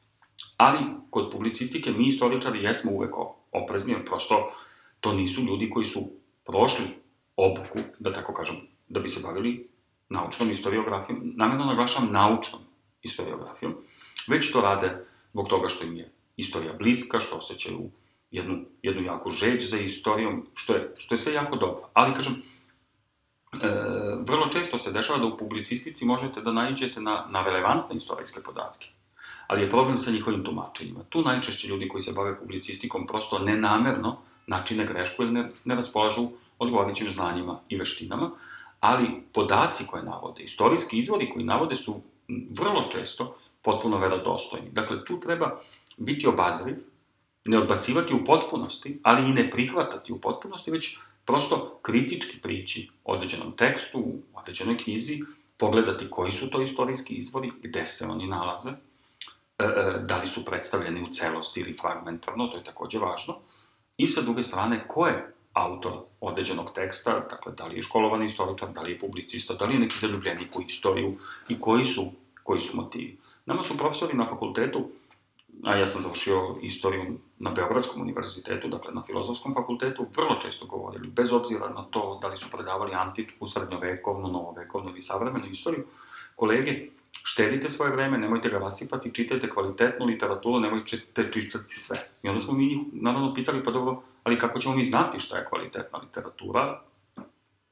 [0.57, 0.79] Ali,
[1.11, 3.15] kod publicistike, mi istoričari jesmo uvek
[3.53, 4.53] oprezni, jer prosto
[5.01, 6.11] to nisu ljudi koji su
[6.45, 6.87] prošli
[7.37, 8.57] obuku, da tako kažem,
[8.89, 9.69] da bi se bavili
[10.09, 12.63] naučnom historiografijom, namjerno naglašavam naučnom
[13.03, 13.75] historiografijom,
[14.29, 17.91] već to rade zbog toga što im je istorija bliska, što osjećaju
[18.31, 21.91] jednu, jednu jako žeđ za istorijom, što je, što je sve jako dobro.
[21.93, 22.43] Ali, kažem,
[24.27, 28.89] vrlo često se dešava da u publicistici možete da naiđete na, na relevantne istorijske podatke,
[29.47, 31.01] ali je problem sa njihovim tumačenjima.
[31.09, 36.29] Tu najčešće ljudi koji se bave publicistikom prosto nenamerno načine grešku ili ne, ne raspolažu
[36.59, 38.31] odgovarajućim znanjima i veštinama,
[38.81, 42.01] ali podaci koje navode, istorijski izvori koji navode su
[42.51, 44.71] vrlo često potpuno verodostojni.
[44.73, 45.61] Dakle, tu treba
[45.97, 46.77] biti obazriv,
[47.45, 53.53] ne odbacivati u potpunosti, ali i ne prihvatati u potpunosti, već prosto kritički prići određenom
[53.57, 55.21] tekstu, određenoj knjizi,
[55.57, 58.75] pogledati koji su to istorijski izvori, gde se oni nalaze, e,
[59.65, 63.39] e, da li su predstavljeni u celosti ili fragmentarno, to je takođe važno,
[63.97, 68.69] i sa druge strane, ko je autor određenog teksta, dakle, da li je školovani istoričar,
[68.69, 72.13] da li je publicista, da li je neki zaljubljenik u istoriju i koji su,
[72.43, 73.19] koji su motivi.
[73.47, 74.89] Nama su profesori na fakultetu
[75.65, 81.09] a ja sam završio istoriju na Beogradskom univerzitetu, dakle na filozofskom fakultetu, vrlo često govorili,
[81.09, 85.85] bez obzira na to da li su predavali antičku, srednjovekovnu, novovekovnu ili savremenu istoriju,
[86.37, 86.89] kolege,
[87.23, 90.97] štedite svoje vreme, nemojte ga rasipati, čitajte kvalitetnu literaturu, nemojte
[91.33, 91.97] čitati sve.
[92.23, 95.37] I onda smo mi njih, naravno, pitali, pa dobro, ali kako ćemo mi znati šta
[95.37, 96.83] je kvalitetna literatura?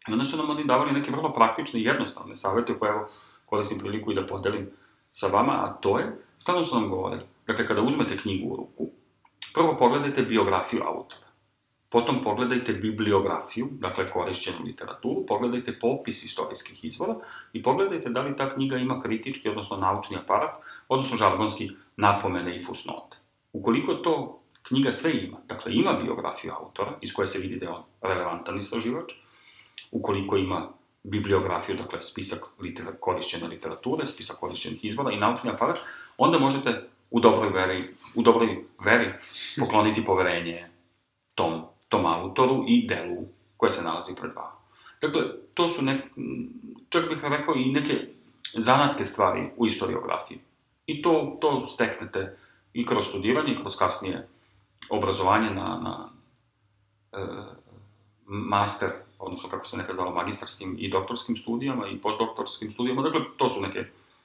[0.08, 3.08] I onda su nam oni davali neke vrlo praktične i jednostavne savete koje, evo,
[3.46, 4.70] koristim priliku i da podelim
[5.12, 8.90] sa vama, a to je, stalno su nam govorili, Dakle, kada uzmete knjigu u ruku,
[9.52, 11.24] prvo pogledajte biografiju autora.
[11.88, 17.14] Potom pogledajte bibliografiju, dakle korišćenu literaturu, pogledajte popis istorijskih izvora
[17.52, 20.56] i pogledajte da li ta knjiga ima kritički, odnosno naučni aparat,
[20.88, 23.16] odnosno žargonski napomene i fusnote.
[23.52, 27.72] Ukoliko to knjiga sve ima, dakle ima biografiju autora, iz koje se vidi da je
[27.72, 29.12] on relevantan istraživač,
[29.90, 30.68] ukoliko ima
[31.02, 35.78] bibliografiju, dakle spisak litera, korišćene literature, spisak korišćenih izvora i naučni aparat,
[36.18, 39.12] onda možete u dobroj veri, u dobroj veri
[39.58, 40.66] pokloniti poverenje
[41.34, 44.56] tom, tom autoru i delu koje se nalazi pred vama.
[45.00, 45.22] Dakle,
[45.54, 46.02] to su nek,
[46.88, 47.94] čak bih rekao i neke
[48.54, 50.38] zanatske stvari u historiografiji.
[50.86, 52.36] I to, to steknete
[52.72, 54.28] i kroz studiranje, i kroz kasnije
[54.90, 56.10] obrazovanje na, na
[57.12, 57.26] e,
[58.26, 63.02] master, odnosno kako se nekad zvalo, magistarskim i doktorskim studijama i postdoktorskim studijama.
[63.02, 63.80] Dakle, to su neke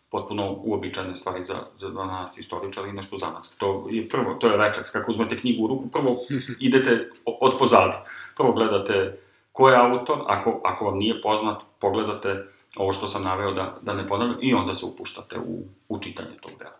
[0.10, 3.60] potpuno uobičajene stvari za, za, za nas istoričari i nešto zanatski.
[3.60, 6.18] To je prvo, to je refleks, kako uzmete knjigu u ruku, prvo
[6.70, 7.98] idete od pozadi.
[8.36, 9.14] Prvo gledate
[9.52, 12.46] ko je autor, ako, ako vam nije poznat, pogledate
[12.76, 16.38] ovo što sam naveo da, da ne ponavljam i onda se upuštate u, u čitanje
[16.42, 16.80] tog dela.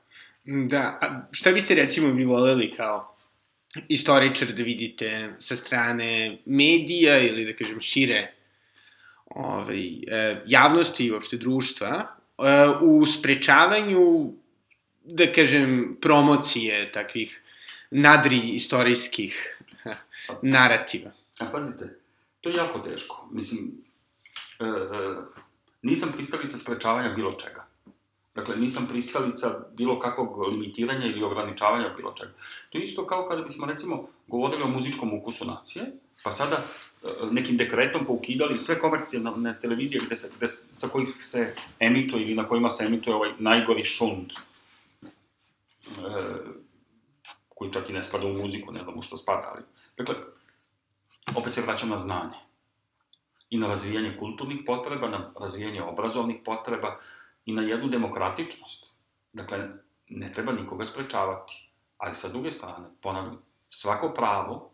[0.68, 3.16] Da, a šta biste recimo vi voleli kao
[3.88, 8.34] istoričar da vidite sa strane medija ili da kažem šire
[9.26, 12.19] ovaj, e, javnosti i uopšte društva
[12.82, 14.34] u sprečavanju,
[15.04, 17.44] da kažem, promocije takvih
[17.92, 19.60] nadri istorijskih
[20.42, 21.12] narativa.
[21.40, 22.00] A pazite,
[22.42, 23.28] to je jako teško.
[23.32, 23.72] Mislim,
[24.60, 24.70] e, e,
[25.82, 27.66] nisam pristalica sprečavanja bilo čega.
[28.36, 32.32] Dakle, nisam pristalica bilo kakvog limitiranja ili ograničavanja bilo čega.
[32.70, 35.92] To je isto kao kada bismo, recimo, govorili o muzičkom ukusu nacije,
[36.24, 36.64] pa sada e,
[37.32, 42.48] nekim dekretom poukidali sve komercijalne televizije gde se, gde, sa kojih se emituje ili na
[42.48, 45.08] kojima se emituje ovaj najgori šund, e,
[47.50, 49.64] koji čak i ne spada u muziku, ne znam u što spada, ali...
[49.98, 50.16] Dakle,
[51.36, 52.38] opet se vraćam na znanje.
[53.50, 56.98] I na razvijanje kulturnih potreba, na razvijanje obrazovnih potreba,
[57.46, 58.96] i na jednu demokratičnost.
[59.34, 59.70] Dakle,
[60.08, 61.70] ne treba nikoga sprečavati.
[61.98, 64.69] Ali sa druge strane, ponavljam, svako pravo,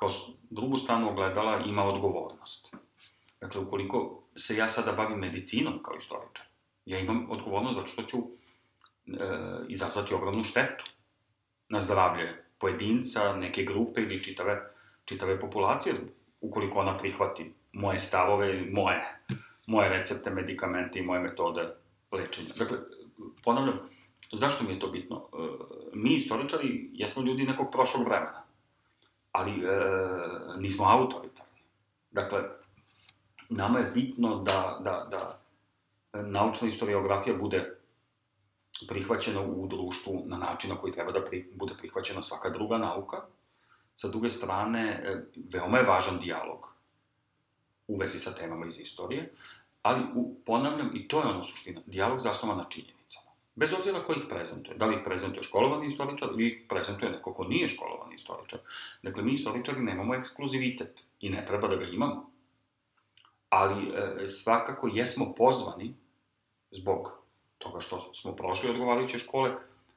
[0.00, 0.10] kao
[0.50, 2.76] drugu stranu ogledala, ima odgovornost.
[3.40, 6.46] Dakle, ukoliko se ja sada bavim medicinom kao istoričar,
[6.86, 8.24] ja imam odgovornost zato što ću e,
[9.68, 10.84] izazvati ogromnu štetu
[11.68, 14.70] na zdravlje pojedinca, neke grupe ili čitave,
[15.04, 15.94] čitave populacije,
[16.40, 19.00] ukoliko ona prihvati moje stavove, moje,
[19.66, 21.74] moje recepte, medikamente i moje metode
[22.12, 22.48] lečenja.
[22.58, 22.78] Dakle,
[23.44, 23.78] ponavljam,
[24.32, 25.28] zašto mi je to bitno?
[25.32, 25.36] E,
[25.94, 28.49] mi, istoričari, jesmo ljudi nekog prošlog vremena,
[29.32, 29.80] ali e,
[30.58, 31.60] nismo autoritarni.
[32.10, 32.42] Dakle,
[33.48, 35.40] nama je bitno da, da, da
[36.22, 37.76] naučna historiografija bude
[38.88, 43.22] prihvaćena u društvu na način na koji treba da pri, bude prihvaćena svaka druga nauka.
[43.94, 46.74] Sa druge strane, e, veoma je važan dijalog
[47.88, 49.32] u vezi sa temama iz istorije,
[49.82, 52.99] ali u, ponavljam, i to je ono suština, dijalog zasnovan na činjenicama.
[53.60, 54.76] Bez obzira ko ih prezentuje.
[54.80, 58.60] Da li ih prezentuje školovani istoričar ili ih prezentuje neko ko nije školovani istoričar.
[59.02, 62.30] Dakle, mi istoričari nemamo ekskluzivitet i ne treba da ga imamo.
[63.48, 65.94] Ali e, svakako jesmo pozvani,
[66.70, 67.12] zbog
[67.58, 69.50] toga što smo prošli odgovarajuće škole,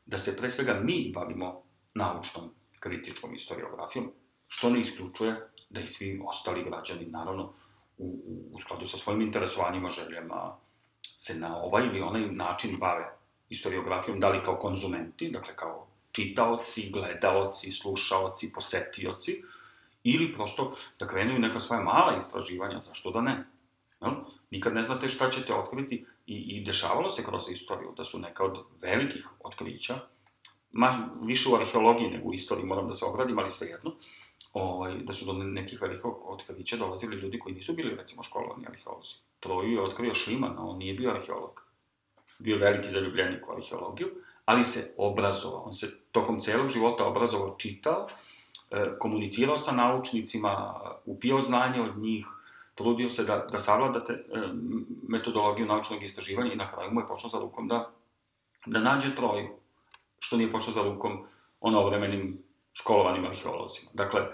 [0.05, 1.61] da se pre svega mi bavimo
[1.95, 4.11] naučnom kritičkom istoriografijom,
[4.47, 7.53] što ne isključuje da i svi ostali građani, naravno,
[7.97, 10.57] u, u, u skladu sa svojim interesovanjima, željama,
[11.15, 13.22] se na ovaj ili onaj način bave
[13.53, 19.41] istoriografijom, da li kao konzumenti, dakle kao čitaoci, gledaoci, slušaoci, posetioci,
[20.03, 23.43] ili prosto da krenu neka svoja mala istraživanja, zašto da ne?
[24.01, 24.13] Jel?
[24.51, 28.43] Nikad ne znate šta ćete otkriti i, i dešavalo se kroz istoriju da su neka
[28.43, 29.99] od velikih otkrića,
[30.71, 33.95] ma, više u arheologiji nego u istoriji, moram da se ogradim, ali svejedno,
[34.53, 39.15] ovaj, da su do nekih velikih otkrića dolazili ljudi koji nisu bili, recimo, školovani arheolozi.
[39.39, 41.63] Troju je otkrio Šliman, a on nije bio arheolog.
[42.43, 44.07] Bio veliki zaljubljenik u arheologiju,
[44.45, 45.61] ali se obrazovao.
[45.61, 48.07] On se tokom celog života obrazovao, čitao,
[48.71, 52.25] e, komunicirao sa naučnicima, upio znanje od njih,
[52.75, 54.41] trudio se da, da savladate e,
[55.07, 57.91] metodologiju naučnog istraživanja i na kraju mu je počeo za rukom da,
[58.65, 59.47] da nađe troju,
[60.19, 61.25] što nije počeo za rukom
[61.59, 63.91] ono vremenim školovanim arheolozima.
[63.93, 64.27] Dakle, e,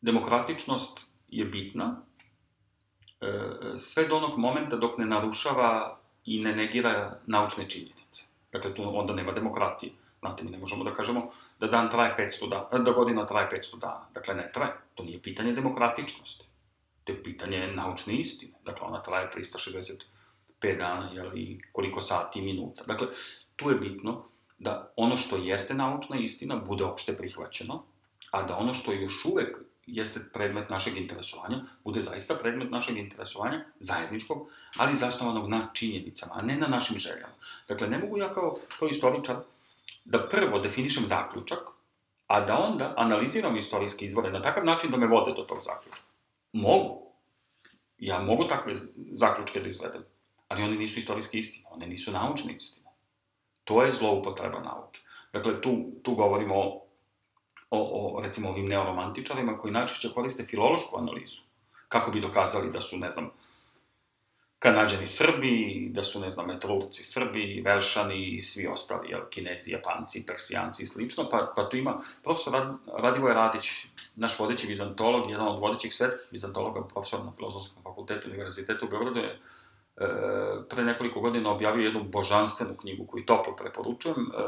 [0.00, 2.02] demokratičnost je bitna
[3.76, 8.24] sve do onog momenta dok ne narušava i ne negira naučne činjenice.
[8.52, 9.92] Dakle, tu onda nema demokratije.
[10.20, 13.78] Znate, mi ne možemo da kažemo da dan traje 500 dana, da godina traje 500
[13.78, 14.08] dana.
[14.14, 14.72] Dakle, ne traje.
[14.94, 16.46] To nije pitanje demokratičnosti.
[17.04, 18.52] To je pitanje naučne istine.
[18.64, 22.84] Dakle, ona traje 365 dana, jel, i koliko sati i minuta.
[22.84, 23.06] Dakle,
[23.56, 24.24] tu je bitno
[24.58, 27.84] da ono što jeste naučna istina bude opšte prihvaćeno,
[28.30, 33.64] a da ono što još uvek jeste predmet našeg interesovanja, bude zaista predmet našeg interesovanja,
[33.78, 37.34] zajedničkog, ali zasnovanog na činjenicama, a ne na našim željama.
[37.68, 39.36] Dakle, ne mogu ja kao, kao istoričar
[40.04, 41.58] da prvo definišem zaključak,
[42.26, 46.04] a da onda analiziram istorijske izvore na takav način da me vode do tog zaključka.
[46.52, 47.06] Mogu.
[47.98, 48.72] Ja mogu takve
[49.12, 50.04] zaključke da izvedem,
[50.48, 52.86] ali one nisu istorijske istine, one nisu naučne istine.
[53.64, 55.00] To je zloupotreba nauke.
[55.32, 56.85] Dakle, tu, tu govorimo o,
[57.76, 61.42] o, o, recimo, ovim neoromantičarima koji najčešće koriste filološku analizu,
[61.88, 63.30] kako bi dokazali da su, ne znam,
[64.58, 70.24] Kanadjani Srbi, da su, ne znam, Etrurci Srbi, Velšani i svi ostali, jel, Kinezi, Japanci,
[70.26, 75.48] Persijanci i slično, pa, pa tu ima profesor Rad, Radivoje Radić, naš vodeći vizantolog, jedan
[75.48, 79.38] od vodećih svetskih vizantologa, profesor na Filozofskom fakultetu Univerzitetu u Beogradu, je e,
[80.68, 84.42] pre nekoliko godina objavio jednu božanstvenu knjigu koju toplo preporučujem, e,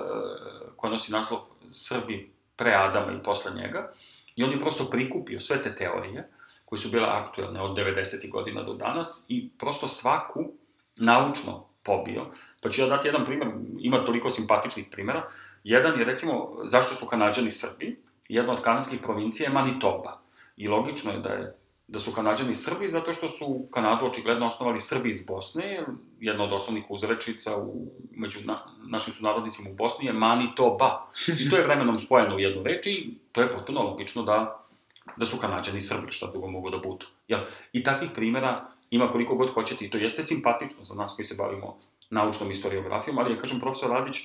[0.76, 3.93] koja nosi naslov Srbi pre Adama i posle njega.
[4.37, 6.29] I on je prosto prikupio sve te teorije
[6.65, 8.31] koje su bile aktuelne od 90.
[8.31, 10.53] godina do danas i prosto svaku
[10.97, 12.27] naučno pobio.
[12.63, 13.49] Pa ću ja dati jedan primer,
[13.79, 15.29] ima toliko simpatičnih primera.
[15.65, 20.21] Jedan je recimo zašto su Kanadžani Srbi, jedna od kanadskih provincija je Manitoba.
[20.57, 21.57] I logično je da je
[21.89, 25.86] da su Kanadjani Srbi, zato što su Kanadu očigledno osnovali Srbi iz Bosne,
[26.20, 31.07] jedna od osnovnih uzrečica u, među na, našim sunarodnicima u Bosni je Manitoba.
[31.41, 34.66] I to je vremenom spojeno u jednu reč i to je potpuno logično da,
[35.16, 37.07] da su Kanadjani Srbi, što drugo mogu da budu.
[37.28, 37.41] Jel?
[37.72, 41.34] I takvih primera ima koliko god hoćete i to jeste simpatično za nas koji se
[41.34, 41.78] bavimo
[42.11, 44.16] naučnom historiografijom, ali ja kažem, profesor Radić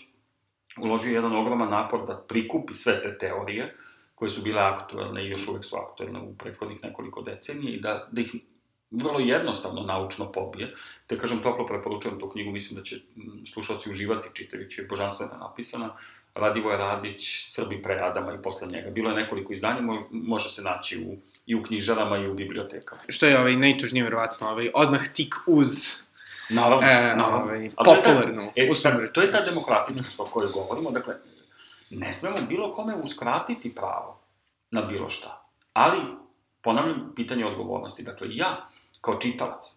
[0.82, 3.76] uložio jedan ogroman napor da prikupi sve te teorije
[4.24, 8.08] koje su bile aktuelne i još uvek su aktuelne u prethodnih nekoliko decenija i da,
[8.12, 8.36] da ih
[8.92, 10.74] vrlo jednostavno naučno pobije.
[11.08, 12.96] Te kažem, toplo preporučujem tu knjigu, mislim da će
[13.54, 15.90] slušalci uživati čitajući, je božanstveno napisana.
[16.36, 18.90] Radivoje Radić, Srbi pre Adama i posle njega.
[18.90, 23.02] Bilo je nekoliko izdanja, može se naći u, i u knjižarama i u bibliotekama.
[23.08, 25.70] Što je ovaj najtužnije, verovatno, ovaj, odmah tik uz
[26.50, 27.44] Naravno, e, naravno.
[27.44, 31.16] Ovaj, popularno, e, to je ta demokratičnost o kojoj govorimo, dakle,
[31.96, 34.20] ne smemo bilo kome uskratiti pravo
[34.72, 35.50] na bilo šta.
[35.74, 35.98] Ali,
[36.62, 38.04] ponavljam, pitanje odgovornosti.
[38.04, 38.70] Dakle, ja,
[39.02, 39.76] kao čitalac,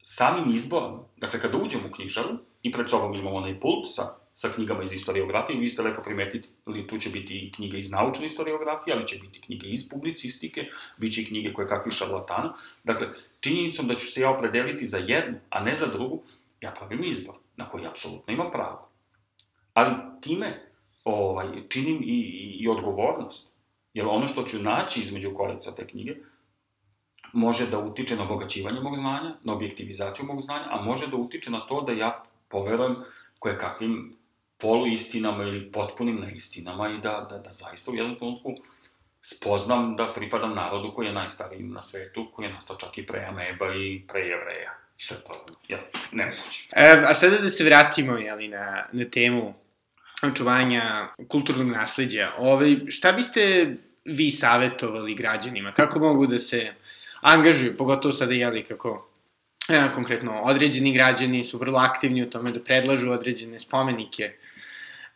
[0.00, 4.48] samim izborom, dakle, kada uđem u knjižaru i pred sobom imam onaj pult sa, sa
[4.52, 8.96] knjigama iz historiografije, vi ste lepo primetili, tu će biti i knjige iz naučne historiografije,
[8.96, 12.54] ali će biti knjige iz publicistike, bit će i knjige koje kakvi šarlatana.
[12.84, 13.08] Dakle,
[13.40, 16.22] činjenicom da ću se ja opredeliti za jednu, a ne za drugu,
[16.60, 18.88] ja pravim izbor, na koji apsolutno imam pravo.
[19.74, 20.58] Ali time
[21.06, 23.54] ovaj, činim i, i, i odgovornost.
[23.94, 26.14] Jer ono što ću naći između korica te knjige,
[27.32, 31.50] može da utiče na obogaćivanje mog znanja, na objektivizaciju mog znanja, a može da utiče
[31.50, 32.96] na to da ja poverujem
[33.38, 34.16] koje kakvim
[34.58, 38.54] poluistinama ili potpunim neistinama i da, da, da zaista u jednom trenutku
[39.20, 43.24] spoznam da pripadam narodu koji je najstariji na svetu, koji je nastao čak i pre
[43.28, 44.74] Ameba i pre Jevreja.
[44.96, 45.78] Što je problem, ja,
[46.12, 46.68] nemoguće.
[46.76, 49.54] E, a sada da se vratimo, jeli, na, na temu
[50.22, 52.32] očuvanja kulturnog nasledđa.
[52.38, 55.72] Ovaj, šta biste vi savjetovali građanima?
[55.72, 56.72] Kako mogu da se
[57.20, 59.08] angažuju, pogotovo sada, jeli, kako
[59.68, 64.36] e, konkretno određeni građani su vrlo aktivni u tome da predlažu određene spomenike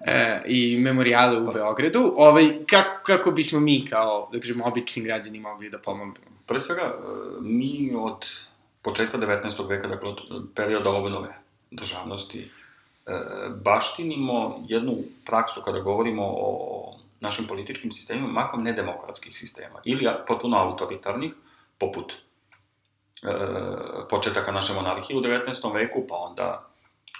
[0.07, 1.53] e, i memorijale u pa.
[1.53, 2.14] Beogradu.
[2.16, 6.36] Ovaj, kako, kako bismo mi kao, da kažemo, obični građani mogli da pomognemo?
[6.46, 6.92] Pre svega, e,
[7.40, 8.26] mi od
[8.82, 9.68] početka 19.
[9.68, 11.34] veka, dakle od perioda obnove
[11.70, 12.48] državnosti,
[13.64, 14.96] baštinimo jednu
[15.26, 21.34] praksu kada govorimo o našim političkim sistemima, mahom nedemokratskih sistema, ili potpuno autoritarnih,
[21.78, 22.18] poput e,
[24.11, 25.74] početaka naše monarhije u 19.
[25.74, 26.68] veku, pa onda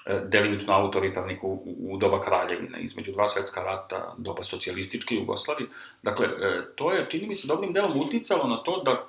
[0.07, 5.69] e, delimično autoritarnih u, u doba kraljevine, između dva svetska rata, doba socijalističke Jugoslavije.
[6.03, 9.07] Dakle, e, to je, čini mi se, dobrim delom uticalo na to da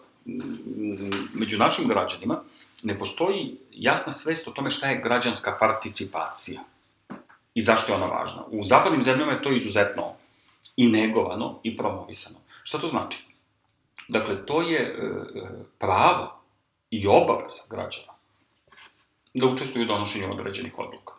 [1.34, 2.44] među našim građanima
[2.84, 6.62] ne postoji jasna svest o tome šta je građanska participacija
[7.54, 8.44] i zašto je ona važna.
[8.52, 10.14] U zapadnim zemljama je to izuzetno
[10.76, 12.40] i negovano i promovisano.
[12.64, 13.26] Šta to znači?
[14.08, 14.96] Dakle, to je e,
[15.80, 16.42] pravo
[16.90, 18.14] i obaveza građana
[19.34, 21.14] da učestvuju u donošenju određenih odluka.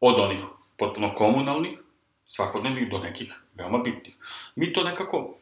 [0.00, 0.40] Od onih
[0.78, 1.82] potpuno komunalnih,
[2.26, 4.16] svakodnevnih, do nekih veoma bitnih.
[4.56, 5.34] Mi to nekako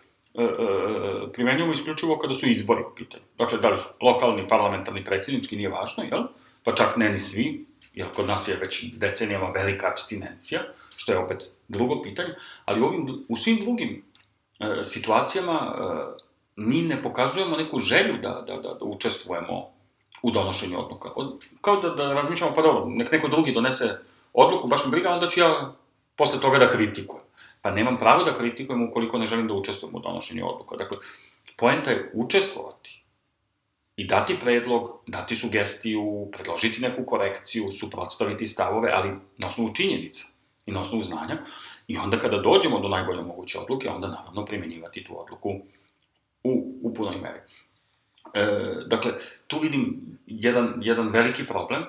[1.33, 3.25] primenjujemo isključivo kada su izbori u pitanju.
[3.39, 6.23] Dakle, da li su lokalni, parlamentarni, predsjednički, nije važno, jel?
[6.65, 10.61] Pa čak ne ni svi, jer kod nas je već decenijama velika abstinencija,
[10.97, 12.35] što je opet drugo pitanje,
[12.65, 14.05] ali u, ovim, u svim drugim
[14.61, 16.23] e, situacijama e,
[16.57, 19.71] mi ne pokazujemo neku želju da, da, da, da učestvujemo
[20.23, 21.11] u donošenju odluka.
[21.17, 23.99] Od, kao da, da razmišljamo, pa dobro, nek neko drugi donese
[24.33, 25.73] odluku, baš me briga, onda ću ja
[26.17, 27.26] posle toga da kritikujem.
[27.67, 30.77] Pa nemam pravo da kritikujem ukoliko ne želim da učestvujem u donošenju odluka.
[30.77, 30.99] Dakle,
[31.57, 33.03] poenta je učestvovati
[33.97, 40.25] i dati predlog, dati sugestiju, predložiti neku korekciju, suprotstaviti stavove, ali na osnovu činjenica
[40.67, 41.39] i na osnovu znanja.
[41.89, 45.51] I onda kada dođemo do najbolje moguće odluke, onda naravno primenjivati tu odluku
[46.45, 47.41] u, u punoj meri.
[48.35, 48.47] E,
[48.87, 49.13] dakle,
[49.47, 51.85] tu vidim jedan, jedan veliki problem.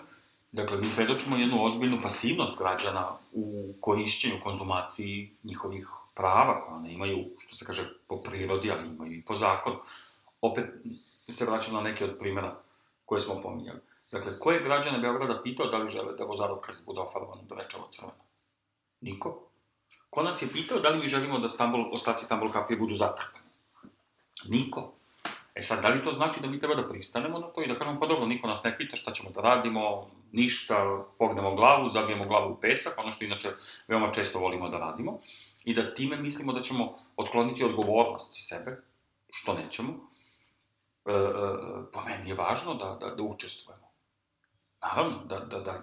[0.58, 7.26] Dakle, mi svedočimo jednu ozbiljnu pasivnost građana u korišćenju, konzumaciji njihovih prava koje one imaju,
[7.40, 9.78] što se kaže, po prirodi, ali imaju i po zakonu.
[10.42, 10.66] Opet
[11.30, 12.56] se vraćam na neke od primjera
[13.06, 13.80] koje smo pominjali.
[14.12, 17.56] Dakle, ko je građane Beograda pitao da li žele da Vozarov krst bude ofarban do
[17.56, 18.24] večevo crveno?
[19.02, 19.48] Niko.
[20.10, 23.46] Ko nas je pitao da li mi želimo da Stambul, ostaci Stambul kapije budu zatrpani?
[24.46, 24.97] Niko.
[25.58, 27.76] E sad, da li to znači da mi treba da pristanemo na to i da
[27.76, 32.26] kažemo, pa dobro, niko nas ne pita šta ćemo da radimo, ništa, pognemo glavu, zabijemo
[32.26, 33.50] glavu u pesak, ono što inače
[33.88, 35.20] veoma često volimo da radimo,
[35.66, 38.82] i da time mislimo da ćemo otkloniti odgovornost sa sebe,
[39.30, 39.94] što nećemo.
[41.06, 41.16] E, e,
[41.94, 43.88] po meni je važno da, da, da učestvujemo.
[44.82, 45.82] Naravno, da, da, da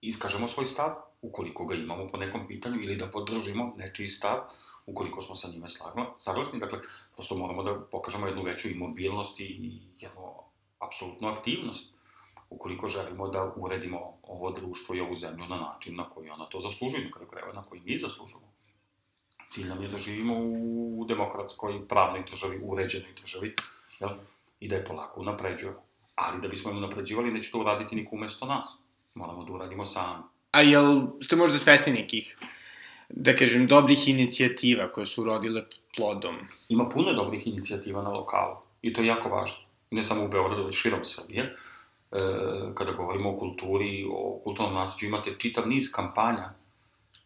[0.00, 4.38] iskažemo svoj stav, ukoliko ga imamo po nekom pitanju, ili da podržimo nečiji stav,
[4.86, 5.66] ukoliko smo sa njime
[6.16, 6.60] saglasni.
[6.60, 6.78] Dakle,
[7.14, 10.32] prosto moramo da pokažemo jednu veću imobilnost i jednu
[10.78, 11.94] apsolutnu aktivnost
[12.50, 16.60] ukoliko želimo da uredimo ovo društvo i ovu zemlju na način na koji ona to
[16.60, 18.52] zaslužuje, na kraju krajeva na koji mi zaslužujemo.
[19.50, 23.54] Cilj nam je da živimo u demokratskoj, pravnoj državi, uređenoj državi,
[24.00, 24.10] jel?
[24.60, 25.82] i da je polako unapređujemo.
[26.14, 28.76] Ali da bismo je unapređivali, neće to uraditi niko umesto nas.
[29.14, 30.22] Moramo da uradimo sami.
[30.52, 32.38] A jel ste možda svesni nekih,
[33.16, 35.62] da kažem, dobrih inicijativa koje su urodile
[35.96, 36.36] plodom?
[36.68, 39.58] Ima puno dobrih inicijativa na lokalu i to je jako važno.
[39.90, 41.42] Ne samo u Beogradu, već širom Srbije.
[41.42, 41.54] E,
[42.74, 46.52] kada govorimo o kulturi, o kulturnom nasleđu, imate čitav niz kampanja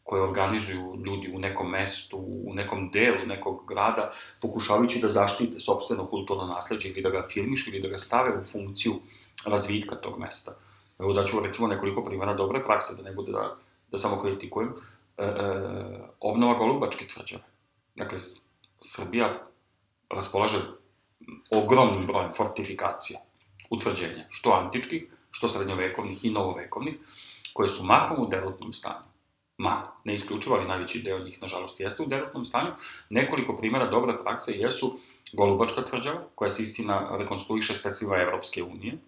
[0.03, 4.11] koje organizuju ljudi u nekom mestu, u nekom delu nekog grada,
[4.41, 8.43] pokušavajući da zaštite sobstveno kulturno nasledđe ili da ga filmišu ili da ga stave u
[8.43, 9.01] funkciju
[9.45, 10.57] razvitka tog mesta.
[10.99, 13.57] Evo da ću recimo nekoliko primjera dobre prakse, da ne bude da,
[13.91, 14.74] da samo kritikujem.
[15.19, 15.35] E, e,
[16.21, 17.43] obnova Golubačke tvrđave.
[17.97, 18.19] Dakle,
[18.81, 19.43] Srbija
[20.11, 20.59] raspolaže
[21.51, 23.21] ogromnim brojem fortifikacija,
[23.71, 26.99] utvrđenja, što antičkih, što srednjovekovnih i novovekovnih,
[27.53, 29.09] koje su mahom u derutnom stanju.
[29.59, 32.71] Mah, ne isključivo, ali najveći deo njih, nažalost, jeste u derutnom stanju.
[33.11, 34.99] Nekoliko primjera dobre prakse jesu
[35.33, 38.99] Golubačka tvrđava, koja se istina rekonstruiše sredstvima Evropske unije.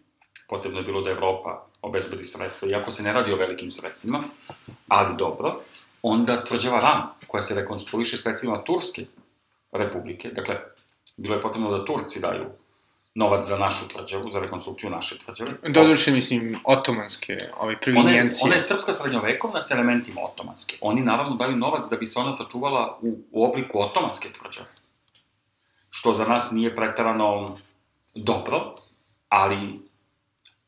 [0.49, 4.23] Potrebno je bilo da Evropa obezbedi sredstva, iako se ne radi o velikim sredstvima,
[4.89, 5.61] ali dobro.
[6.03, 9.07] Onda tvrđava Ram, koja se rekonstruiše sredstvima Turske
[9.73, 10.31] republike.
[10.31, 10.57] Dakle,
[11.17, 12.47] bilo je potrebno da Turci daju
[13.15, 15.53] novac za našu tvrđavu, za rekonstrukciju naše tvrđave.
[15.69, 18.41] Doduše, mislim, otomanske, ove provinjencije.
[18.43, 20.79] Ona ona je srpska srednjovekovna s elementima otomanske.
[20.81, 24.69] Oni naravno daju novac da bi se ona sačuvala u, u obliku otomanske tvrđave.
[25.91, 27.57] Što za nas nije pretarano
[28.15, 28.75] dobro,
[29.29, 29.81] ali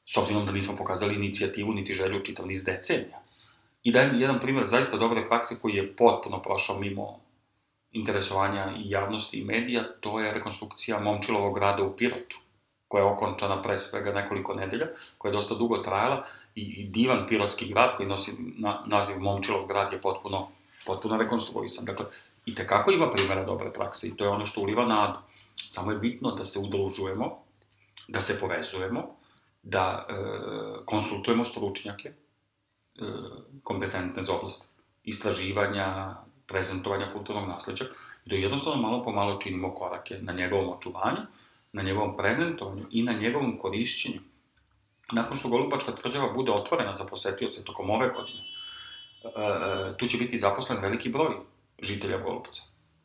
[0.07, 3.22] s obzirom da nismo pokazali inicijativu niti želju čitav niz decenija.
[3.83, 7.21] I dajem jedan primjer zaista dobre prakse koji je potpuno prošao mimo
[7.93, 12.39] interesovanja i javnosti i medija, to je rekonstrukcija Momčilovog grada u Pirotu,
[12.89, 14.87] koja je okončana pre svega nekoliko nedelja,
[15.19, 16.25] koja je dosta dugo trajala
[16.55, 20.49] i, i divan pirotski grad koji nosi na, naziv Momčilov grad je potpuno,
[20.87, 21.85] potpuno rekonstruisan.
[21.85, 22.07] Dakle,
[22.47, 25.19] i tekako ima primjera dobre prakse i to je ono što uliva nadu.
[25.67, 27.39] Samo je bitno da se udružujemo,
[28.09, 29.17] da se povezujemo,
[29.63, 30.15] da e,
[30.85, 32.13] konsultujemo stručnjake,
[33.63, 34.71] kompetentne za oblast
[35.05, 36.17] istraživanja,
[36.47, 37.85] prezentovanja kulturnog nasleđa
[38.25, 41.21] da jednostavno malo po malo činimo korake na njegovom očuvanju,
[41.73, 44.21] na njegovom prezentovanju i na njegovom korišćenju.
[45.13, 48.39] Nakon što Golubačka tvrđava bude otvorena za posetioce tokom ove godine,
[49.25, 51.35] e, tu će biti zaposlen veliki broj
[51.83, 52.63] žitelja Golubca.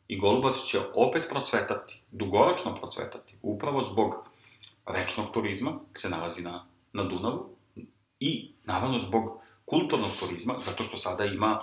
[0.08, 4.14] I Golubac će opet procvetati, dugoročno procvetati, upravo zbog
[4.86, 7.48] rečnog turizma, se nalazi na, na Dunavu,
[8.20, 11.60] i naravno zbog kulturnog turizma, zato što sada ima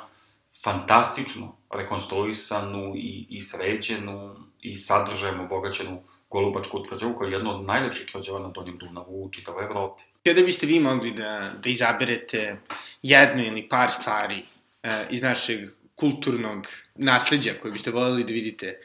[0.64, 8.06] fantastično rekonstruisanu i, i sređenu i sadržajem obogaćenu Golubačku tvrđavu, koja je jedna od najlepših
[8.06, 10.04] tvrđava na Donjem Dunavu u čitavoj Evropi.
[10.24, 12.58] Kada biste vi mogli da, da izaberete
[13.02, 18.80] jednu ili par stvari uh, iz našeg kulturnog nasledđa koje biste voljeli da vidite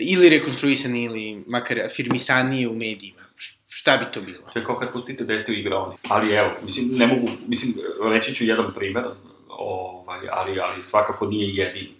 [0.00, 3.22] ili rekonstruisani ili makar afirmisanije u medijima,
[3.72, 4.50] šta bi to bilo?
[4.52, 5.96] To je kao kad pustite dete u igraoni.
[6.08, 9.04] Ali evo, mislim, ne mogu, mislim, reći ću jedan primer,
[9.48, 11.94] ovaj, ali, ali svakako nije jedini.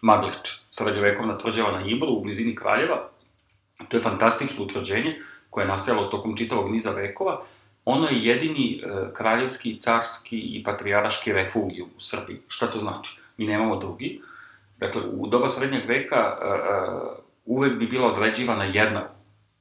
[0.00, 3.08] Maglič, srednjovekovna tvrđava na Ibru u blizini Kraljeva,
[3.88, 5.16] to je fantastično utvrđenje
[5.50, 7.40] koje je nastajalo tokom čitavog niza vekova.
[7.84, 12.40] Ono je jedini e, kraljevski, carski i patrijaraški refugij u Srbiji.
[12.48, 13.16] Šta to znači?
[13.36, 14.20] Mi nemamo drugi.
[14.78, 16.58] Dakle, u doba srednjeg veka e, e,
[17.44, 19.13] uvek bi bila određivana jedna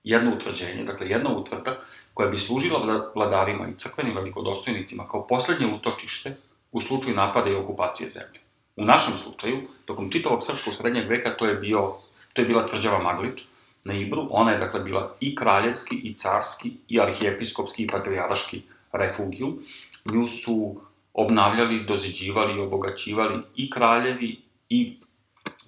[0.03, 1.79] jedno utvrđenje, dakle jedna utvrda
[2.13, 6.35] koja bi služila vladarima i crkvenim velikodostojnicima kao poslednje utočište
[6.71, 8.39] u slučaju napada i okupacije zemlje.
[8.75, 11.93] U našem slučaju, tokom čitavog srpskog srednjeg veka, to je, bio,
[12.33, 13.43] to je bila tvrđava Maglič
[13.85, 14.27] na Ibru.
[14.29, 19.59] Ona je, dakle, bila i kraljevski, i carski, i arhijepiskopski, i patrijaraški refugijum.
[20.05, 20.75] Nju su
[21.13, 24.97] obnavljali, doziđivali i obogaćivali i kraljevi, i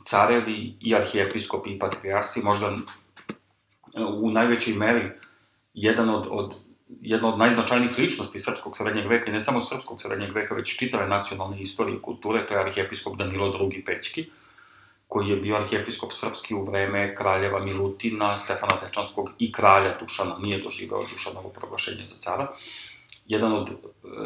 [0.05, 2.77] carevi, i arhijepiskopi, i patrijarsi, možda
[4.17, 5.11] u najvećoj meri
[5.73, 6.57] jedan od, od
[7.01, 11.07] jedna od najznačajnijih ličnosti srpskog srednjeg veka, i ne samo srpskog srednjeg veka, već čitave
[11.07, 13.83] nacionalne istorije i kulture, to je arhijepiskop Danilo II.
[13.85, 14.29] Pećki,
[15.07, 20.61] koji je bio arhijepiskop srpski u vreme kraljeva Milutina, Stefana Tečanskog i kralja Dušana, nije
[20.61, 22.51] doživeo Dušanovo proglašenje za cara,
[23.27, 23.75] jedan od e,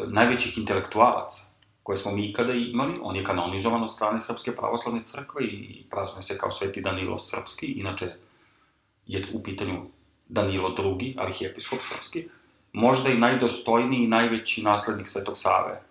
[0.07, 1.43] najvećih intelektualaca
[1.83, 6.21] koje smo mi ikada imali, on je kanonizovan od strane Srpske pravoslavne crkve i praznuje
[6.21, 8.05] se kao sveti Danilo Srpski, inače
[9.09, 9.85] je u pitanju
[10.27, 12.27] Danilo II, arhijepiskop srpski,
[12.73, 15.81] možda i najdostojniji i najveći naslednik Svetog Save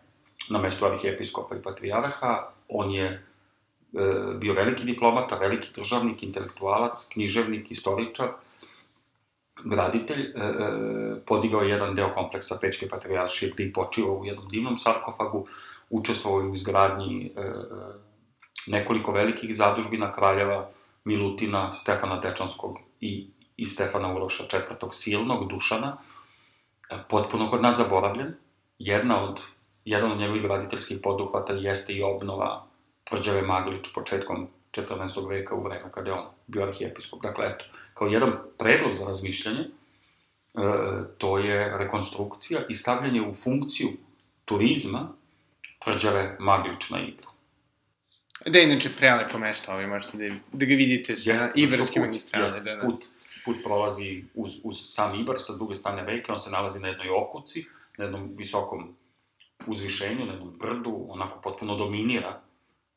[0.50, 2.50] na mestu arhijepiskopa i patrijarha.
[2.68, 3.20] On je e,
[4.36, 8.28] bio veliki diplomata, veliki državnik, intelektualac, književnik, istoričar,
[9.64, 10.70] graditelj, e, e,
[11.26, 15.46] podigao jedan deo kompleksa Pečke patrijaršije gde i počivao u jednom divnom sarkofagu,
[15.90, 17.32] učestvovao u izgradnji
[18.66, 20.68] nekoliko velikih zadužbina kraljeva
[21.04, 24.88] Milutina, Stefana Dečanskog i, i Stefana Uroša IV.
[24.90, 25.96] Silnog, Dušana,
[27.08, 28.34] potpuno kod nas zaboravljen.
[28.78, 29.42] Jedna od,
[29.84, 32.66] jedan od njegovih graditeljskih poduhvata jeste i obnova
[33.04, 35.28] tvrđave Maglić početkom 14.
[35.28, 37.22] veka u vreme kada je on bio arhijepiskop.
[37.22, 39.68] Dakle, eto, kao jedan predlog za razmišljanje, e,
[41.18, 43.88] to je rekonstrukcija i stavljanje u funkciju
[44.44, 45.08] turizma
[45.78, 47.37] tvrđave Maglić na Ibru.
[48.46, 52.48] Da je inače prelepo mesto, ovaj, možete da, da ga vidite sa Jeste, Ibarske magistrale.
[52.64, 52.86] Da, da.
[52.86, 53.06] Put,
[53.44, 57.10] put prolazi uz, uz sam Ibar sa druge strane reke, on se nalazi na jednoj
[57.10, 57.64] okuci,
[57.98, 58.96] na jednom visokom
[59.66, 62.40] uzvišenju, na jednom brdu, onako potpuno dominira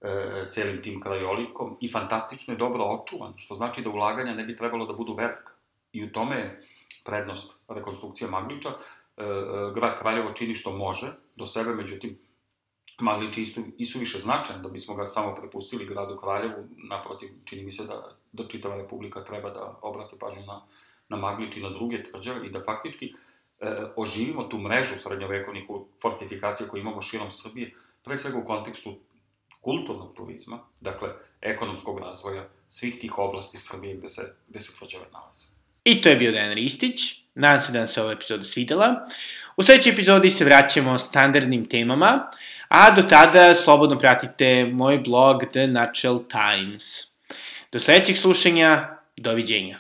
[0.02, 4.56] e, celim tim krajolikom i fantastično je dobro očuvan, što znači da ulaganja ne bi
[4.56, 5.54] trebalo da budu velika.
[5.94, 6.64] I u tome je
[7.06, 8.70] prednost rekonstrukcije Magliča.
[8.70, 9.28] E, e,
[9.74, 12.20] grad Kraljevo čini što može do sebe, međutim,
[13.02, 17.64] Maglić je isto, isto više značajan, da bismo ga samo prepustili gradu Kraljevu, naprotiv, čini
[17.64, 20.62] mi se da, da čitava republika treba da obrati pažnju na,
[21.10, 23.14] na Maglić i na druge tvrđave i da faktički
[23.60, 25.64] e, oživimo tu mrežu srednjovekovnih
[26.02, 27.74] fortifikacija koje imamo širom Srbije,
[28.04, 28.96] pre svega u kontekstu
[29.62, 31.10] kulturnog turizma, dakle,
[31.42, 35.46] ekonomskog razvoja svih tih oblasti Srbije gde se, gde se tvrđave nalaze.
[35.84, 37.22] I to je bio Dejan Ristić.
[37.36, 39.06] Nadam se da vam se ova epizoda svidela.
[39.58, 42.30] U sledećoj epizodi se vraćamo standardnim temama,
[42.72, 46.84] a do tada slobodno pratite moj blog The Natural Times.
[47.72, 49.80] Do sledećeg slušanja, doviđenja.